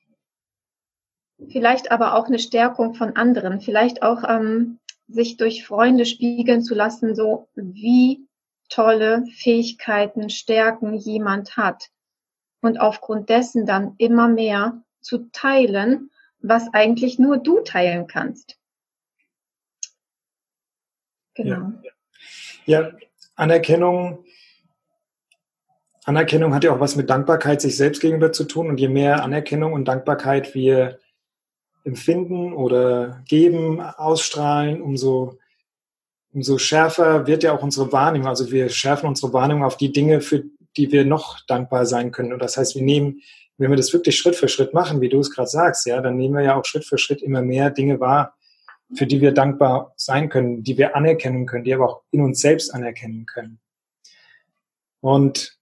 vielleicht 1.50 1.90
aber 1.90 2.14
auch 2.14 2.26
eine 2.26 2.38
Stärkung 2.38 2.94
von 2.94 3.16
anderen, 3.16 3.60
vielleicht 3.60 4.02
auch 4.02 4.22
ähm, 4.28 4.78
sich 5.08 5.36
durch 5.36 5.66
Freunde 5.66 6.06
spiegeln 6.06 6.62
zu 6.62 6.74
lassen, 6.74 7.14
so 7.14 7.48
wie 7.54 8.26
tolle 8.68 9.24
Fähigkeiten, 9.26 10.30
Stärken 10.30 10.94
jemand 10.94 11.56
hat. 11.56 11.88
Und 12.60 12.78
aufgrund 12.78 13.28
dessen 13.28 13.66
dann 13.66 13.94
immer 13.98 14.28
mehr 14.28 14.82
zu 15.00 15.30
teilen, 15.32 16.10
was 16.40 16.72
eigentlich 16.72 17.18
nur 17.18 17.38
du 17.38 17.60
teilen 17.60 18.06
kannst. 18.06 18.58
Genau. 21.34 21.72
Ja, 22.66 22.80
ja 22.80 22.92
Anerkennung. 23.36 24.24
Anerkennung 26.04 26.54
hat 26.54 26.64
ja 26.64 26.72
auch 26.72 26.80
was 26.80 26.96
mit 26.96 27.10
Dankbarkeit 27.10 27.60
sich 27.60 27.76
selbst 27.76 28.00
gegenüber 28.00 28.32
zu 28.32 28.44
tun. 28.44 28.68
Und 28.68 28.80
je 28.80 28.88
mehr 28.88 29.22
Anerkennung 29.22 29.72
und 29.72 29.86
Dankbarkeit 29.86 30.54
wir 30.54 30.98
empfinden 31.84 32.52
oder 32.52 33.22
geben, 33.26 33.80
ausstrahlen, 33.80 34.82
umso, 34.82 35.38
umso 36.32 36.58
schärfer 36.58 37.26
wird 37.26 37.42
ja 37.42 37.52
auch 37.52 37.62
unsere 37.62 37.92
Wahrnehmung. 37.92 38.28
Also 38.28 38.50
wir 38.50 38.68
schärfen 38.68 39.08
unsere 39.08 39.32
Wahrnehmung 39.32 39.64
auf 39.64 39.76
die 39.76 39.92
Dinge, 39.92 40.20
für 40.20 40.44
die 40.76 40.92
wir 40.92 41.04
noch 41.04 41.44
dankbar 41.46 41.86
sein 41.86 42.10
können. 42.10 42.32
Und 42.32 42.40
das 42.40 42.56
heißt, 42.56 42.74
wir 42.74 42.82
nehmen, 42.82 43.22
wenn 43.56 43.70
wir 43.70 43.76
das 43.76 43.92
wirklich 43.92 44.16
Schritt 44.16 44.36
für 44.36 44.48
Schritt 44.48 44.72
machen, 44.72 45.00
wie 45.00 45.08
du 45.08 45.18
es 45.18 45.34
gerade 45.34 45.48
sagst, 45.48 45.86
ja, 45.86 46.00
dann 46.00 46.16
nehmen 46.16 46.34
wir 46.34 46.44
ja 46.44 46.56
auch 46.56 46.64
Schritt 46.64 46.84
für 46.84 46.98
Schritt 46.98 47.22
immer 47.22 47.42
mehr 47.42 47.70
Dinge 47.70 47.98
wahr, 47.98 48.36
für 48.94 49.06
die 49.06 49.20
wir 49.20 49.32
dankbar 49.32 49.92
sein 49.96 50.28
können, 50.28 50.62
die 50.62 50.78
wir 50.78 50.94
anerkennen 50.94 51.46
können, 51.46 51.64
die 51.64 51.74
aber 51.74 51.88
auch 51.88 52.02
in 52.10 52.20
uns 52.20 52.40
selbst 52.40 52.72
anerkennen 52.72 53.26
können. 53.26 53.58
Und 55.00 55.57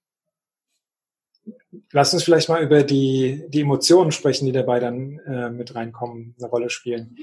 lass 1.91 2.13
uns 2.13 2.23
vielleicht 2.23 2.49
mal 2.49 2.63
über 2.63 2.83
die, 2.83 3.45
die 3.49 3.61
Emotionen 3.61 4.11
sprechen, 4.11 4.45
die 4.45 4.51
dabei 4.51 4.79
dann 4.79 5.19
äh, 5.19 5.49
mit 5.49 5.75
reinkommen, 5.75 6.35
eine 6.39 6.49
Rolle 6.49 6.69
spielen. 6.69 7.17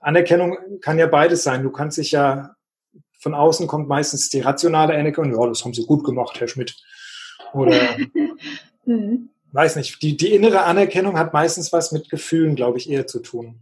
Anerkennung 0.00 0.56
kann 0.80 0.98
ja 0.98 1.06
beides 1.06 1.42
sein. 1.42 1.62
Du 1.62 1.70
kannst 1.70 1.98
dich 1.98 2.12
ja, 2.12 2.54
von 3.18 3.34
außen 3.34 3.66
kommt 3.66 3.88
meistens 3.88 4.30
die 4.30 4.40
rationale 4.40 4.94
Anerkennung, 4.94 5.38
ja, 5.38 5.46
das 5.46 5.64
haben 5.64 5.74
Sie 5.74 5.84
gut 5.84 6.04
gemacht, 6.04 6.38
Herr 6.40 6.48
Schmidt. 6.48 6.76
Oder, 7.52 7.96
mhm. 8.84 9.30
weiß 9.52 9.76
nicht, 9.76 10.00
die, 10.02 10.16
die 10.16 10.32
innere 10.34 10.62
Anerkennung 10.62 11.18
hat 11.18 11.32
meistens 11.32 11.72
was 11.72 11.92
mit 11.92 12.10
Gefühlen, 12.10 12.54
glaube 12.54 12.78
ich, 12.78 12.88
eher 12.88 13.06
zu 13.06 13.20
tun. 13.20 13.60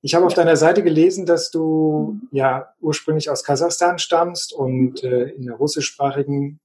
Ich 0.00 0.14
habe 0.14 0.26
auf 0.26 0.34
deiner 0.34 0.56
Seite 0.56 0.82
gelesen, 0.82 1.26
dass 1.26 1.50
du 1.50 2.20
mhm. 2.20 2.28
ja 2.32 2.68
ursprünglich 2.80 3.30
aus 3.30 3.44
Kasachstan 3.44 3.98
stammst 3.98 4.52
und 4.52 5.02
äh, 5.04 5.30
in 5.30 5.46
der 5.46 5.56
russischsprachigen 5.56 6.60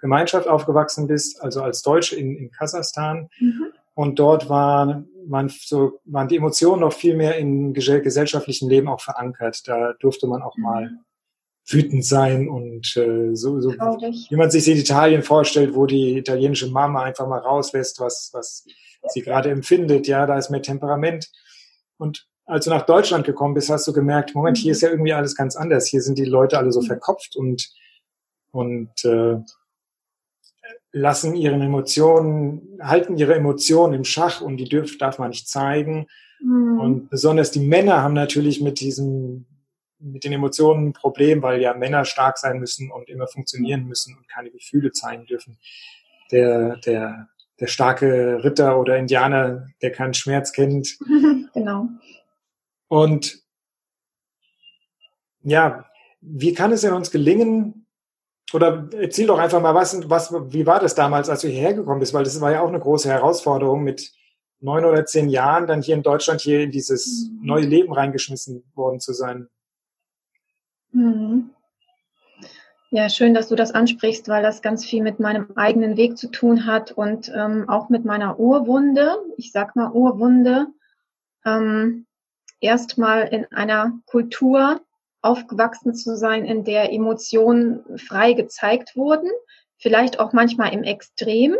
Gemeinschaft 0.00 0.48
aufgewachsen 0.48 1.06
bist, 1.06 1.42
also 1.42 1.62
als 1.62 1.82
Deutsche 1.82 2.16
in, 2.16 2.36
in 2.36 2.50
Kasachstan. 2.50 3.28
Mhm. 3.38 3.66
Und 3.94 4.18
dort 4.18 4.48
waren, 4.48 5.08
waren, 5.26 5.48
so, 5.48 6.00
waren 6.04 6.28
die 6.28 6.36
Emotionen 6.36 6.80
noch 6.80 6.92
viel 6.92 7.16
mehr 7.16 7.36
im 7.36 7.74
gesellschaftlichen 7.74 8.68
Leben 8.68 8.88
auch 8.88 9.00
verankert. 9.00 9.66
Da 9.66 9.92
durfte 10.00 10.26
man 10.26 10.42
auch 10.42 10.56
mhm. 10.56 10.62
mal 10.62 10.90
wütend 11.68 12.04
sein 12.04 12.48
und 12.48 12.96
äh, 12.96 13.34
so, 13.34 13.60
so 13.60 13.70
wie 13.70 14.36
man 14.36 14.50
sich 14.50 14.66
in 14.68 14.78
Italien 14.78 15.22
vorstellt, 15.22 15.74
wo 15.74 15.86
die 15.86 16.16
italienische 16.16 16.68
Mama 16.68 17.02
einfach 17.02 17.28
mal 17.28 17.38
rauslässt, 17.38 18.00
was, 18.00 18.30
was 18.32 18.64
sie 19.08 19.22
gerade 19.22 19.50
empfindet. 19.50 20.06
Ja, 20.06 20.26
da 20.26 20.36
ist 20.36 20.50
mehr 20.50 20.62
Temperament. 20.62 21.30
Und 21.98 22.26
als 22.46 22.64
du 22.64 22.70
nach 22.70 22.86
Deutschland 22.86 23.24
gekommen 23.24 23.54
bist, 23.54 23.70
hast 23.70 23.86
du 23.86 23.92
gemerkt, 23.92 24.34
Moment, 24.34 24.58
hier 24.58 24.70
mhm. 24.70 24.72
ist 24.72 24.80
ja 24.82 24.90
irgendwie 24.90 25.12
alles 25.12 25.36
ganz 25.36 25.56
anders. 25.56 25.86
Hier 25.86 26.00
sind 26.00 26.18
die 26.18 26.24
Leute 26.24 26.58
alle 26.58 26.72
so 26.72 26.80
mhm. 26.80 26.86
verkopft 26.86 27.36
und, 27.36 27.70
und 28.50 29.04
äh, 29.04 29.36
lassen 30.92 31.34
ihren 31.36 31.62
Emotionen, 31.62 32.78
halten 32.80 33.16
ihre 33.16 33.34
Emotionen 33.34 33.94
im 33.94 34.04
Schach 34.04 34.40
und 34.40 34.56
die 34.56 34.68
dürf, 34.68 34.98
darf 34.98 35.18
man 35.18 35.30
nicht 35.30 35.48
zeigen. 35.48 36.06
Mhm. 36.42 36.80
Und 36.80 37.10
besonders 37.10 37.50
die 37.50 37.60
Männer 37.60 38.02
haben 38.02 38.14
natürlich 38.14 38.60
mit 38.60 38.80
diesem, 38.80 39.46
mit 39.98 40.24
den 40.24 40.32
Emotionen 40.32 40.88
ein 40.88 40.92
Problem, 40.92 41.42
weil 41.42 41.60
ja 41.60 41.74
Männer 41.74 42.04
stark 42.04 42.38
sein 42.38 42.58
müssen 42.58 42.90
und 42.90 43.08
immer 43.08 43.28
funktionieren 43.28 43.86
müssen 43.86 44.16
und 44.16 44.28
keine 44.28 44.50
Gefühle 44.50 44.92
zeigen 44.92 45.26
dürfen. 45.26 45.58
Der, 46.32 46.76
der, 46.78 47.28
der 47.58 47.66
starke 47.66 48.42
Ritter 48.42 48.78
oder 48.78 48.96
Indianer, 48.96 49.66
der 49.82 49.92
keinen 49.92 50.14
Schmerz 50.14 50.52
kennt. 50.52 50.98
genau. 51.54 51.88
Und 52.88 53.42
ja, 55.42 55.86
wie 56.20 56.54
kann 56.54 56.72
es 56.72 56.82
denn 56.82 56.92
uns 56.92 57.10
gelingen, 57.10 57.79
oder 58.54 58.88
erzähl 58.92 59.26
doch 59.26 59.38
einfach 59.38 59.60
mal, 59.60 59.74
was, 59.74 60.08
was, 60.08 60.32
wie 60.52 60.66
war 60.66 60.80
das 60.80 60.94
damals, 60.94 61.28
als 61.28 61.42
du 61.42 61.48
hierher 61.48 61.74
gekommen 61.74 62.00
bist? 62.00 62.14
Weil 62.14 62.24
das 62.24 62.40
war 62.40 62.52
ja 62.52 62.60
auch 62.60 62.68
eine 62.68 62.80
große 62.80 63.08
Herausforderung, 63.08 63.82
mit 63.84 64.12
neun 64.60 64.84
oder 64.84 65.06
zehn 65.06 65.28
Jahren 65.28 65.66
dann 65.66 65.82
hier 65.82 65.94
in 65.94 66.02
Deutschland 66.02 66.40
hier 66.40 66.60
in 66.60 66.70
dieses 66.70 67.30
mhm. 67.30 67.46
neue 67.46 67.64
Leben 67.64 67.92
reingeschmissen 67.92 68.64
worden 68.74 69.00
zu 69.00 69.12
sein. 69.12 69.48
Mhm. 70.92 71.50
Ja, 72.92 73.08
schön, 73.08 73.34
dass 73.34 73.48
du 73.48 73.54
das 73.54 73.70
ansprichst, 73.70 74.28
weil 74.28 74.42
das 74.42 74.62
ganz 74.62 74.84
viel 74.84 75.02
mit 75.02 75.20
meinem 75.20 75.52
eigenen 75.54 75.96
Weg 75.96 76.18
zu 76.18 76.28
tun 76.28 76.66
hat 76.66 76.90
und 76.90 77.30
ähm, 77.34 77.68
auch 77.68 77.88
mit 77.88 78.04
meiner 78.04 78.40
Urwunde. 78.40 79.16
Ich 79.36 79.52
sag 79.52 79.76
mal 79.76 79.92
Urwunde. 79.92 80.66
Ähm, 81.46 82.06
Erstmal 82.60 83.22
in 83.28 83.46
einer 83.52 83.98
Kultur, 84.04 84.82
aufgewachsen 85.22 85.94
zu 85.94 86.16
sein, 86.16 86.44
in 86.44 86.64
der 86.64 86.92
Emotionen 86.92 87.98
frei 87.98 88.32
gezeigt 88.32 88.96
wurden, 88.96 89.30
vielleicht 89.78 90.18
auch 90.18 90.32
manchmal 90.32 90.72
im 90.72 90.82
Extrem, 90.82 91.56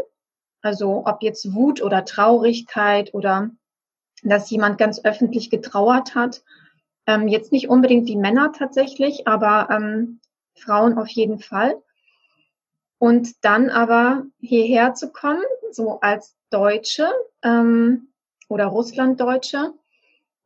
Also 0.63 1.07
ob 1.07 1.23
jetzt 1.23 1.55
Wut 1.55 1.83
oder 1.83 2.05
Traurigkeit 2.05 3.15
oder 3.15 3.51
dass 4.23 4.51
jemand 4.51 4.77
ganz 4.79 5.03
öffentlich 5.05 5.49
getrauert 5.49 6.15
hat. 6.15 6.43
Ähm, 7.07 7.29
jetzt 7.29 7.53
nicht 7.53 7.69
unbedingt 7.69 8.09
die 8.09 8.17
Männer 8.17 8.53
tatsächlich, 8.53 9.27
aber 9.27 9.69
ähm, 9.71 10.21
Frauen 10.55 10.99
auf 10.99 11.09
jeden 11.09 11.39
Fall. 11.39 11.75
Und 12.99 13.43
dann 13.43 13.71
aber 13.71 14.27
hierher 14.39 14.93
zu 14.93 15.11
kommen, 15.11 15.43
so 15.71 16.01
als 16.01 16.37
Deutsche 16.51 17.11
ähm, 17.43 18.09
oder 18.49 18.67
Russlanddeutsche, 18.67 19.73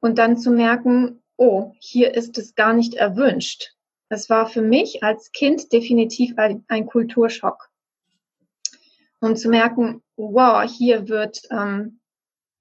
und 0.04 0.18
dann 0.18 0.36
zu 0.36 0.50
merken, 0.50 1.22
oh, 1.36 1.72
hier 1.78 2.14
ist 2.14 2.38
es 2.38 2.54
gar 2.54 2.72
nicht 2.72 2.94
erwünscht. 2.94 3.74
Das 4.08 4.30
war 4.30 4.46
für 4.46 4.62
mich 4.62 5.02
als 5.02 5.32
Kind 5.32 5.72
definitiv 5.72 6.36
ein, 6.36 6.64
ein 6.68 6.86
Kulturschock. 6.86 7.70
Und 9.20 9.38
zu 9.38 9.48
merken, 9.48 10.02
wow, 10.16 10.62
hier 10.70 11.08
wird 11.08 11.42
ähm, 11.50 12.00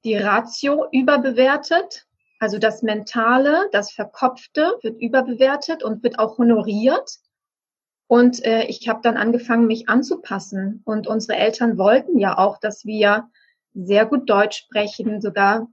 die 0.04 0.16
Ratio 0.16 0.88
überbewertet, 0.92 2.06
also 2.40 2.58
das 2.58 2.82
Mentale, 2.82 3.70
das 3.72 3.92
Verkopfte 3.92 4.78
wird 4.82 5.02
überbewertet 5.02 5.84
und 5.84 6.04
wird 6.04 6.20
auch 6.20 6.38
honoriert. 6.38 7.20
Und 8.08 8.44
äh, 8.46 8.66
ich 8.66 8.88
habe 8.90 9.00
dann 9.02 9.16
angefangen, 9.16 9.66
mich 9.66 9.88
anzupassen. 9.88 10.82
Und 10.86 11.08
unsere 11.08 11.38
Eltern 11.38 11.78
wollten 11.78 12.20
ja 12.20 12.38
auch, 12.38 12.60
dass 12.60 12.84
wir 12.84 13.30
sehr 13.74 14.06
gut 14.06 14.30
Deutsch 14.30 14.58
sprechen, 14.58 15.22
sogar 15.22 15.68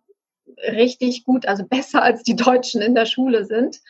richtig 0.58 1.24
gut, 1.24 1.46
also 1.46 1.64
besser 1.64 2.02
als 2.02 2.22
die 2.22 2.36
Deutschen 2.36 2.82
in 2.82 2.94
der 2.94 3.06
Schule 3.06 3.44
sind. 3.44 3.80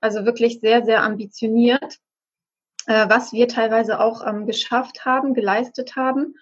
Also 0.00 0.24
wirklich 0.24 0.60
sehr, 0.60 0.84
sehr 0.84 1.02
ambitioniert, 1.02 1.98
äh, 2.86 3.08
was 3.08 3.32
wir 3.32 3.48
teilweise 3.48 4.00
auch 4.00 4.26
ähm, 4.26 4.46
geschafft 4.46 5.04
haben, 5.04 5.34
geleistet 5.34 5.96
haben, 5.96 6.34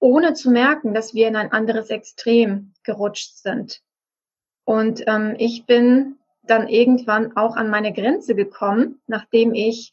ohne 0.00 0.34
zu 0.34 0.50
merken, 0.50 0.94
dass 0.94 1.14
wir 1.14 1.28
in 1.28 1.36
ein 1.36 1.52
anderes 1.52 1.90
Extrem 1.90 2.72
gerutscht 2.82 3.36
sind. 3.36 3.80
Und 4.64 5.04
ähm, 5.06 5.34
ich 5.38 5.66
bin 5.66 6.16
dann 6.42 6.68
irgendwann 6.68 7.36
auch 7.36 7.56
an 7.56 7.70
meine 7.70 7.92
Grenze 7.92 8.34
gekommen, 8.34 9.00
nachdem 9.06 9.54
ich 9.54 9.92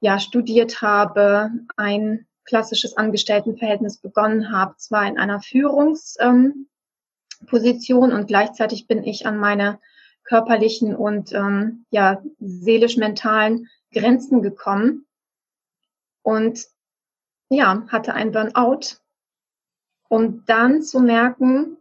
ja 0.00 0.20
studiert 0.20 0.82
habe, 0.82 1.50
ein 1.76 2.26
klassisches 2.44 2.96
Angestelltenverhältnis 2.96 3.98
begonnen 3.98 4.52
habe, 4.52 4.74
zwar 4.76 5.06
in 5.06 5.18
einer 5.18 5.40
Führungsposition 5.40 6.52
ähm, 6.54 6.68
und 8.12 8.26
gleichzeitig 8.26 8.86
bin 8.86 9.04
ich 9.04 9.26
an 9.26 9.38
meine 9.38 9.80
körperlichen 10.24 10.94
und 10.94 11.32
ähm, 11.32 11.86
ja 11.90 12.22
seelisch-mentalen 12.38 13.68
Grenzen 13.92 14.42
gekommen 14.42 15.06
und 16.22 16.66
ja 17.48 17.86
hatte 17.88 18.14
ein 18.14 18.32
Burnout, 18.32 18.98
um 20.08 20.44
dann 20.44 20.82
zu 20.82 21.00
merken, 21.00 21.76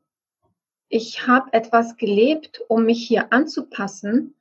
ich 0.90 1.28
habe 1.28 1.52
etwas 1.52 1.98
gelebt, 1.98 2.62
um 2.70 2.86
mich 2.86 3.06
hier 3.06 3.34
anzupassen, 3.34 4.36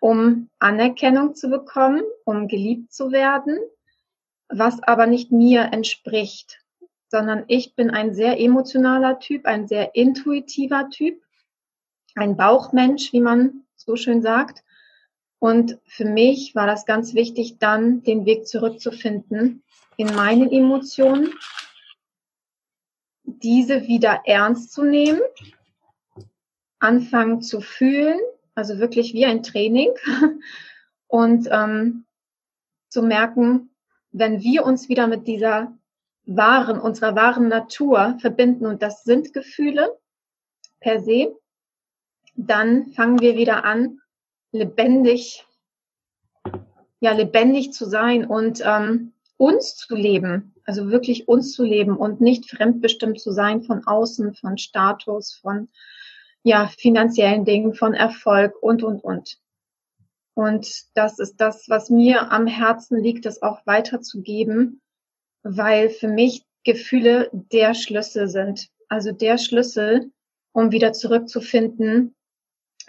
um 0.00 0.48
Anerkennung 0.58 1.34
zu 1.34 1.50
bekommen, 1.50 2.02
um 2.24 2.48
geliebt 2.48 2.92
zu 2.92 3.12
werden 3.12 3.58
was 4.50 4.82
aber 4.82 5.06
nicht 5.06 5.30
mir 5.30 5.72
entspricht, 5.72 6.60
sondern 7.10 7.44
ich 7.48 7.74
bin 7.74 7.90
ein 7.90 8.14
sehr 8.14 8.38
emotionaler 8.38 9.18
Typ, 9.18 9.44
ein 9.44 9.66
sehr 9.66 9.96
intuitiver 9.96 10.88
Typ, 10.90 11.20
ein 12.14 12.36
Bauchmensch, 12.36 13.12
wie 13.12 13.20
man 13.20 13.64
so 13.74 13.96
schön 13.96 14.22
sagt. 14.22 14.62
Und 15.40 15.78
für 15.86 16.04
mich 16.04 16.54
war 16.54 16.66
das 16.66 16.86
ganz 16.86 17.14
wichtig, 17.14 17.58
dann 17.58 18.02
den 18.04 18.26
Weg 18.26 18.46
zurückzufinden 18.46 19.64
in 19.96 20.14
meinen 20.14 20.52
Emotionen, 20.52 21.34
diese 23.24 23.88
wieder 23.88 24.22
ernst 24.26 24.72
zu 24.72 24.84
nehmen, 24.84 25.20
anfangen 26.78 27.42
zu 27.42 27.60
fühlen, 27.60 28.20
also 28.54 28.78
wirklich 28.78 29.14
wie 29.14 29.26
ein 29.26 29.42
Training 29.42 29.90
und 31.08 31.48
ähm, 31.50 32.04
zu 32.88 33.02
merken, 33.02 33.70
wenn 34.12 34.42
wir 34.42 34.64
uns 34.64 34.88
wieder 34.88 35.06
mit 35.06 35.26
dieser 35.26 35.76
wahren, 36.36 36.80
unserer 36.80 37.16
wahren 37.16 37.48
Natur 37.48 38.16
verbinden, 38.20 38.66
und 38.66 38.82
das 38.82 39.02
sind 39.02 39.32
Gefühle 39.32 39.98
per 40.78 41.00
se, 41.00 41.36
dann 42.36 42.88
fangen 42.92 43.20
wir 43.20 43.36
wieder 43.36 43.64
an, 43.64 44.00
lebendig, 44.52 45.44
ja, 47.00 47.12
lebendig 47.12 47.72
zu 47.72 47.84
sein 47.84 48.24
und 48.24 48.62
ähm, 48.64 49.12
uns 49.36 49.76
zu 49.76 49.94
leben, 49.94 50.54
also 50.64 50.90
wirklich 50.90 51.26
uns 51.28 51.52
zu 51.52 51.64
leben 51.64 51.96
und 51.96 52.20
nicht 52.20 52.48
fremdbestimmt 52.48 53.20
zu 53.20 53.32
sein 53.32 53.62
von 53.62 53.86
außen, 53.86 54.34
von 54.34 54.58
Status, 54.58 55.34
von 55.34 55.68
ja, 56.42 56.68
finanziellen 56.68 57.44
Dingen, 57.44 57.74
von 57.74 57.94
Erfolg 57.94 58.54
und, 58.62 58.82
und, 58.82 59.02
und. 59.02 59.38
Und 60.34 60.84
das 60.94 61.18
ist 61.18 61.40
das, 61.40 61.68
was 61.68 61.90
mir 61.90 62.30
am 62.32 62.46
Herzen 62.46 62.98
liegt, 63.02 63.26
das 63.26 63.42
auch 63.42 63.66
weiterzugeben, 63.66 64.80
weil 65.42 65.90
für 65.90 66.08
mich 66.08 66.44
Gefühle 66.64 67.30
der 67.32 67.74
Schlüssel 67.74 68.28
sind. 68.28 68.68
Also 68.88 69.12
der 69.12 69.38
Schlüssel, 69.38 70.12
um 70.52 70.72
wieder 70.72 70.92
zurückzufinden 70.92 72.14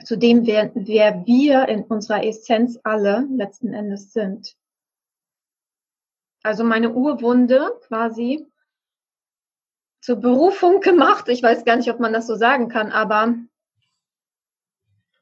zu 0.04 0.18
dem, 0.18 0.46
wer, 0.46 0.72
wer 0.74 1.26
wir 1.26 1.68
in 1.68 1.84
unserer 1.84 2.26
Essenz 2.26 2.80
alle 2.84 3.28
letzten 3.32 3.74
Endes 3.74 4.14
sind. 4.14 4.56
Also 6.44 6.64
meine 6.64 6.92
Urwunde 6.92 7.80
quasi 7.88 8.48
zur 10.02 10.16
Berufung 10.16 10.82
gemacht. 10.82 11.30
Ich 11.30 11.44
weiß 11.44 11.66
gar 11.66 11.76
nicht, 11.76 11.92
ob 11.92 12.00
man 12.00 12.14
das 12.14 12.26
so 12.26 12.36
sagen 12.36 12.68
kann, 12.68 12.92
aber 12.92 13.28
mh, 13.28 13.48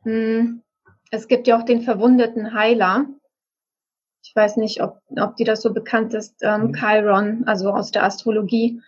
hm, 0.05 0.63
es 1.11 1.27
gibt 1.27 1.47
ja 1.47 1.57
auch 1.57 1.65
den 1.65 1.81
verwundeten 1.81 2.53
Heiler. 2.53 3.07
Ich 4.21 4.35
weiß 4.35 4.57
nicht, 4.57 4.81
ob, 4.81 5.01
ob 5.17 5.35
dir 5.37 5.45
das 5.45 5.61
so 5.61 5.73
bekannt 5.73 6.13
ist, 6.13 6.41
ähm, 6.41 6.67
mhm. 6.67 6.73
Chiron, 6.73 7.43
also 7.45 7.71
aus 7.71 7.91
der 7.91 8.03
Astrologie. 8.03 8.81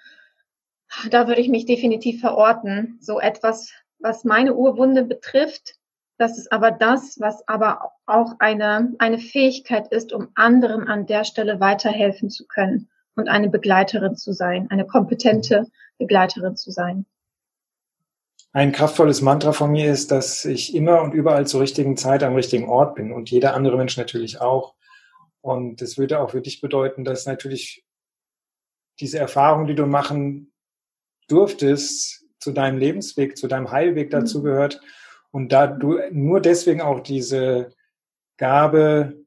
Da 1.10 1.28
würde 1.28 1.41
ich 1.41 1.50
mich 1.50 1.65
definitiv 1.65 2.20
verorten. 2.20 2.98
So 3.00 3.20
etwas, 3.20 3.72
was 4.00 4.24
meine 4.24 4.56
Urwunde 4.56 5.04
betrifft, 5.04 5.76
das 6.22 6.38
ist 6.38 6.52
aber 6.52 6.70
das, 6.70 7.20
was 7.20 7.48
aber 7.48 7.94
auch 8.06 8.34
eine, 8.38 8.94
eine 9.00 9.17
Fähigkeit 9.17 9.88
ist, 9.88 10.13
um 10.13 10.28
anderen 10.36 10.88
an 10.88 11.08
der 11.08 11.24
Stelle 11.24 11.60
weiterhelfen 11.60 12.30
zu 12.30 12.46
können 12.46 12.89
und 13.15 13.28
eine 13.28 13.50
Begleiterin 13.50 14.15
zu 14.15 14.32
sein, 14.32 14.70
eine 14.70 14.86
kompetente 14.86 15.65
Begleiterin 15.98 16.56
zu 16.56 16.70
sein. 16.70 17.08
Ein 18.54 18.72
kraftvolles 18.72 19.22
Mantra 19.22 19.52
von 19.52 19.72
mir 19.72 19.91
ist, 19.91 20.12
dass 20.12 20.46
ich 20.46 20.76
immer 20.76 21.02
und 21.02 21.13
überall 21.13 21.48
zur 21.48 21.62
richtigen 21.62 21.98
Zeit 21.98 22.22
am 22.22 22.36
richtigen 22.36 22.70
Ort 22.70 22.96
bin 22.96 23.13
und 23.13 23.32
jeder 23.32 23.56
andere 23.56 23.78
Mensch 23.78 23.98
natürlich 23.98 24.41
auch. 24.41 24.76
Und 25.42 25.82
das 25.82 25.98
würde 25.98 26.20
auch 26.20 26.32
für 26.32 26.42
dich 26.42 26.62
bedeuten, 26.62 27.04
dass 27.04 27.26
natürlich 27.26 27.84
diese 29.00 29.18
Erfahrung, 29.18 29.68
die 29.68 29.76
du 29.76 29.86
machen 29.86 30.54
durftest, 31.28 32.26
zu 32.40 32.52
deinem 32.52 32.78
Lebensweg, 32.78 33.38
zu 33.38 33.48
deinem 33.48 33.72
Heilweg 33.72 34.08
mhm. 34.08 34.12
dazu 34.12 34.42
gehört. 34.42 34.82
Und 35.32 35.52
da 35.52 35.68
du 35.68 36.00
nur 36.12 36.42
deswegen 36.42 36.82
auch 36.82 37.00
diese 37.00 37.74
Gabe 38.38 39.24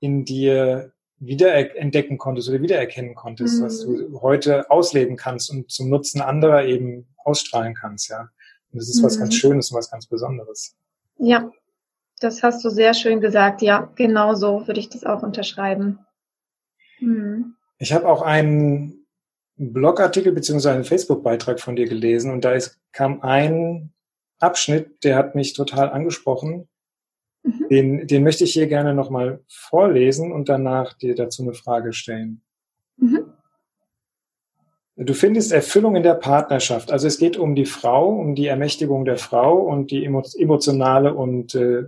in 0.00 0.24
dir 0.24 0.92
wiederentdecken 1.20 2.18
konntest 2.18 2.48
oder 2.48 2.62
wiedererkennen 2.62 3.14
konntest, 3.14 3.60
mhm. 3.60 3.64
was 3.64 3.80
du 3.80 4.20
heute 4.20 4.70
ausleben 4.70 5.16
kannst 5.16 5.50
und 5.50 5.70
zum 5.70 5.88
Nutzen 5.88 6.20
anderer 6.20 6.64
eben 6.64 7.08
ausstrahlen 7.16 7.74
kannst, 7.74 8.10
ja. 8.10 8.28
Und 8.70 8.80
das 8.80 8.88
ist 8.88 9.00
mhm. 9.00 9.06
was 9.06 9.18
ganz 9.18 9.34
mhm. 9.34 9.38
Schönes 9.38 9.70
und 9.70 9.78
was 9.78 9.90
ganz 9.90 10.06
Besonderes. 10.06 10.76
Ja, 11.16 11.50
das 12.18 12.42
hast 12.42 12.64
du 12.64 12.70
sehr 12.70 12.94
schön 12.94 13.20
gesagt. 13.20 13.62
Ja, 13.62 13.90
genau 13.94 14.34
so 14.34 14.66
würde 14.66 14.80
ich 14.80 14.88
das 14.88 15.04
auch 15.04 15.22
unterschreiben. 15.22 15.98
Mhm. 17.00 17.54
Ich 17.78 17.92
habe 17.92 18.08
auch 18.08 18.22
einen 18.22 19.06
Blogartikel 19.56 20.32
beziehungsweise 20.32 20.74
einen 20.74 20.84
Facebook-Beitrag 20.84 21.60
von 21.60 21.76
dir 21.76 21.88
gelesen 21.88 22.32
und 22.32 22.44
da 22.44 22.52
ist, 22.52 22.78
kam 22.92 23.22
ein 23.22 23.92
Abschnitt, 24.38 25.04
der 25.04 25.16
hat 25.16 25.34
mich 25.34 25.52
total 25.52 25.90
angesprochen. 25.90 26.68
Mhm. 27.42 27.66
Den, 27.70 28.06
den 28.06 28.22
möchte 28.22 28.44
ich 28.44 28.52
hier 28.52 28.66
gerne 28.66 28.94
nochmal 28.94 29.40
vorlesen 29.48 30.32
und 30.32 30.48
danach 30.48 30.94
dir 30.94 31.14
dazu 31.14 31.42
eine 31.42 31.54
Frage 31.54 31.92
stellen. 31.92 32.42
Mhm. 32.96 33.32
Du 35.00 35.14
findest 35.14 35.52
Erfüllung 35.52 35.94
in 35.94 36.02
der 36.02 36.14
Partnerschaft. 36.14 36.90
Also 36.90 37.06
es 37.06 37.18
geht 37.18 37.36
um 37.36 37.54
die 37.54 37.66
Frau, 37.66 38.08
um 38.08 38.34
die 38.34 38.48
Ermächtigung 38.48 39.04
der 39.04 39.16
Frau 39.16 39.58
und 39.58 39.92
die 39.92 40.04
emotionale 40.04 41.14
und 41.14 41.54
äh, 41.54 41.84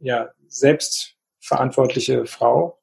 ja, 0.00 0.32
selbstverantwortliche 0.48 2.26
Frau. 2.26 2.78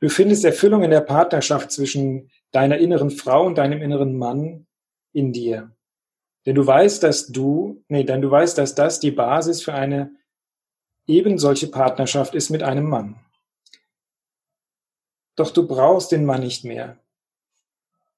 Du 0.00 0.08
findest 0.08 0.44
Erfüllung 0.44 0.82
in 0.82 0.90
der 0.90 1.00
Partnerschaft 1.00 1.70
zwischen 1.72 2.30
deiner 2.50 2.78
inneren 2.78 3.10
Frau 3.10 3.46
und 3.46 3.56
deinem 3.56 3.80
inneren 3.80 4.18
Mann 4.18 4.66
in 5.12 5.32
dir. 5.32 5.74
Denn 6.44 6.56
du 6.56 6.66
weißt, 6.66 7.02
dass 7.02 7.28
du, 7.28 7.84
nee, 7.88 8.04
denn 8.04 8.20
du 8.20 8.30
weißt, 8.30 8.58
dass 8.58 8.74
das 8.74 9.00
die 9.00 9.12
Basis 9.12 9.62
für 9.62 9.74
eine 9.74 10.14
eben 11.06 11.38
solche 11.38 11.68
Partnerschaft 11.68 12.34
ist 12.34 12.50
mit 12.50 12.62
einem 12.62 12.88
Mann. 12.88 13.20
Doch 15.36 15.50
du 15.50 15.66
brauchst 15.66 16.12
den 16.12 16.24
Mann 16.24 16.40
nicht 16.42 16.64
mehr. 16.64 16.98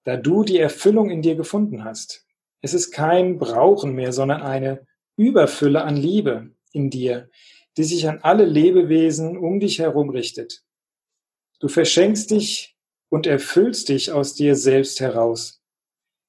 da 0.05 0.17
du 0.17 0.45
die 0.45 0.59
Erfüllung 0.59 1.11
in 1.11 1.23
dir 1.23 1.35
gefunden 1.35 1.85
hast. 1.85 2.27
Es 2.61 2.75
ist 2.75 2.93
kein 2.93 3.39
Brauchen 3.39 3.95
mehr, 3.95 4.13
sondern 4.13 4.43
eine 4.43 4.87
Überfülle 5.17 5.83
an 5.83 5.97
Liebe 5.97 6.51
in 6.75 6.91
dir, 6.91 7.31
die 7.77 7.85
sich 7.85 8.09
an 8.09 8.21
alle 8.23 8.45
Lebewesen 8.45 9.39
um 9.39 9.61
dich 9.61 9.79
herum 9.79 10.11
richtet. 10.11 10.63
Du 11.61 11.69
verschenkst 11.69 12.31
dich 12.31 12.77
und 13.09 13.27
erfüllst 13.27 13.89
dich 13.89 14.13
aus 14.13 14.35
dir 14.35 14.57
selbst 14.57 15.01
heraus. 15.01 15.63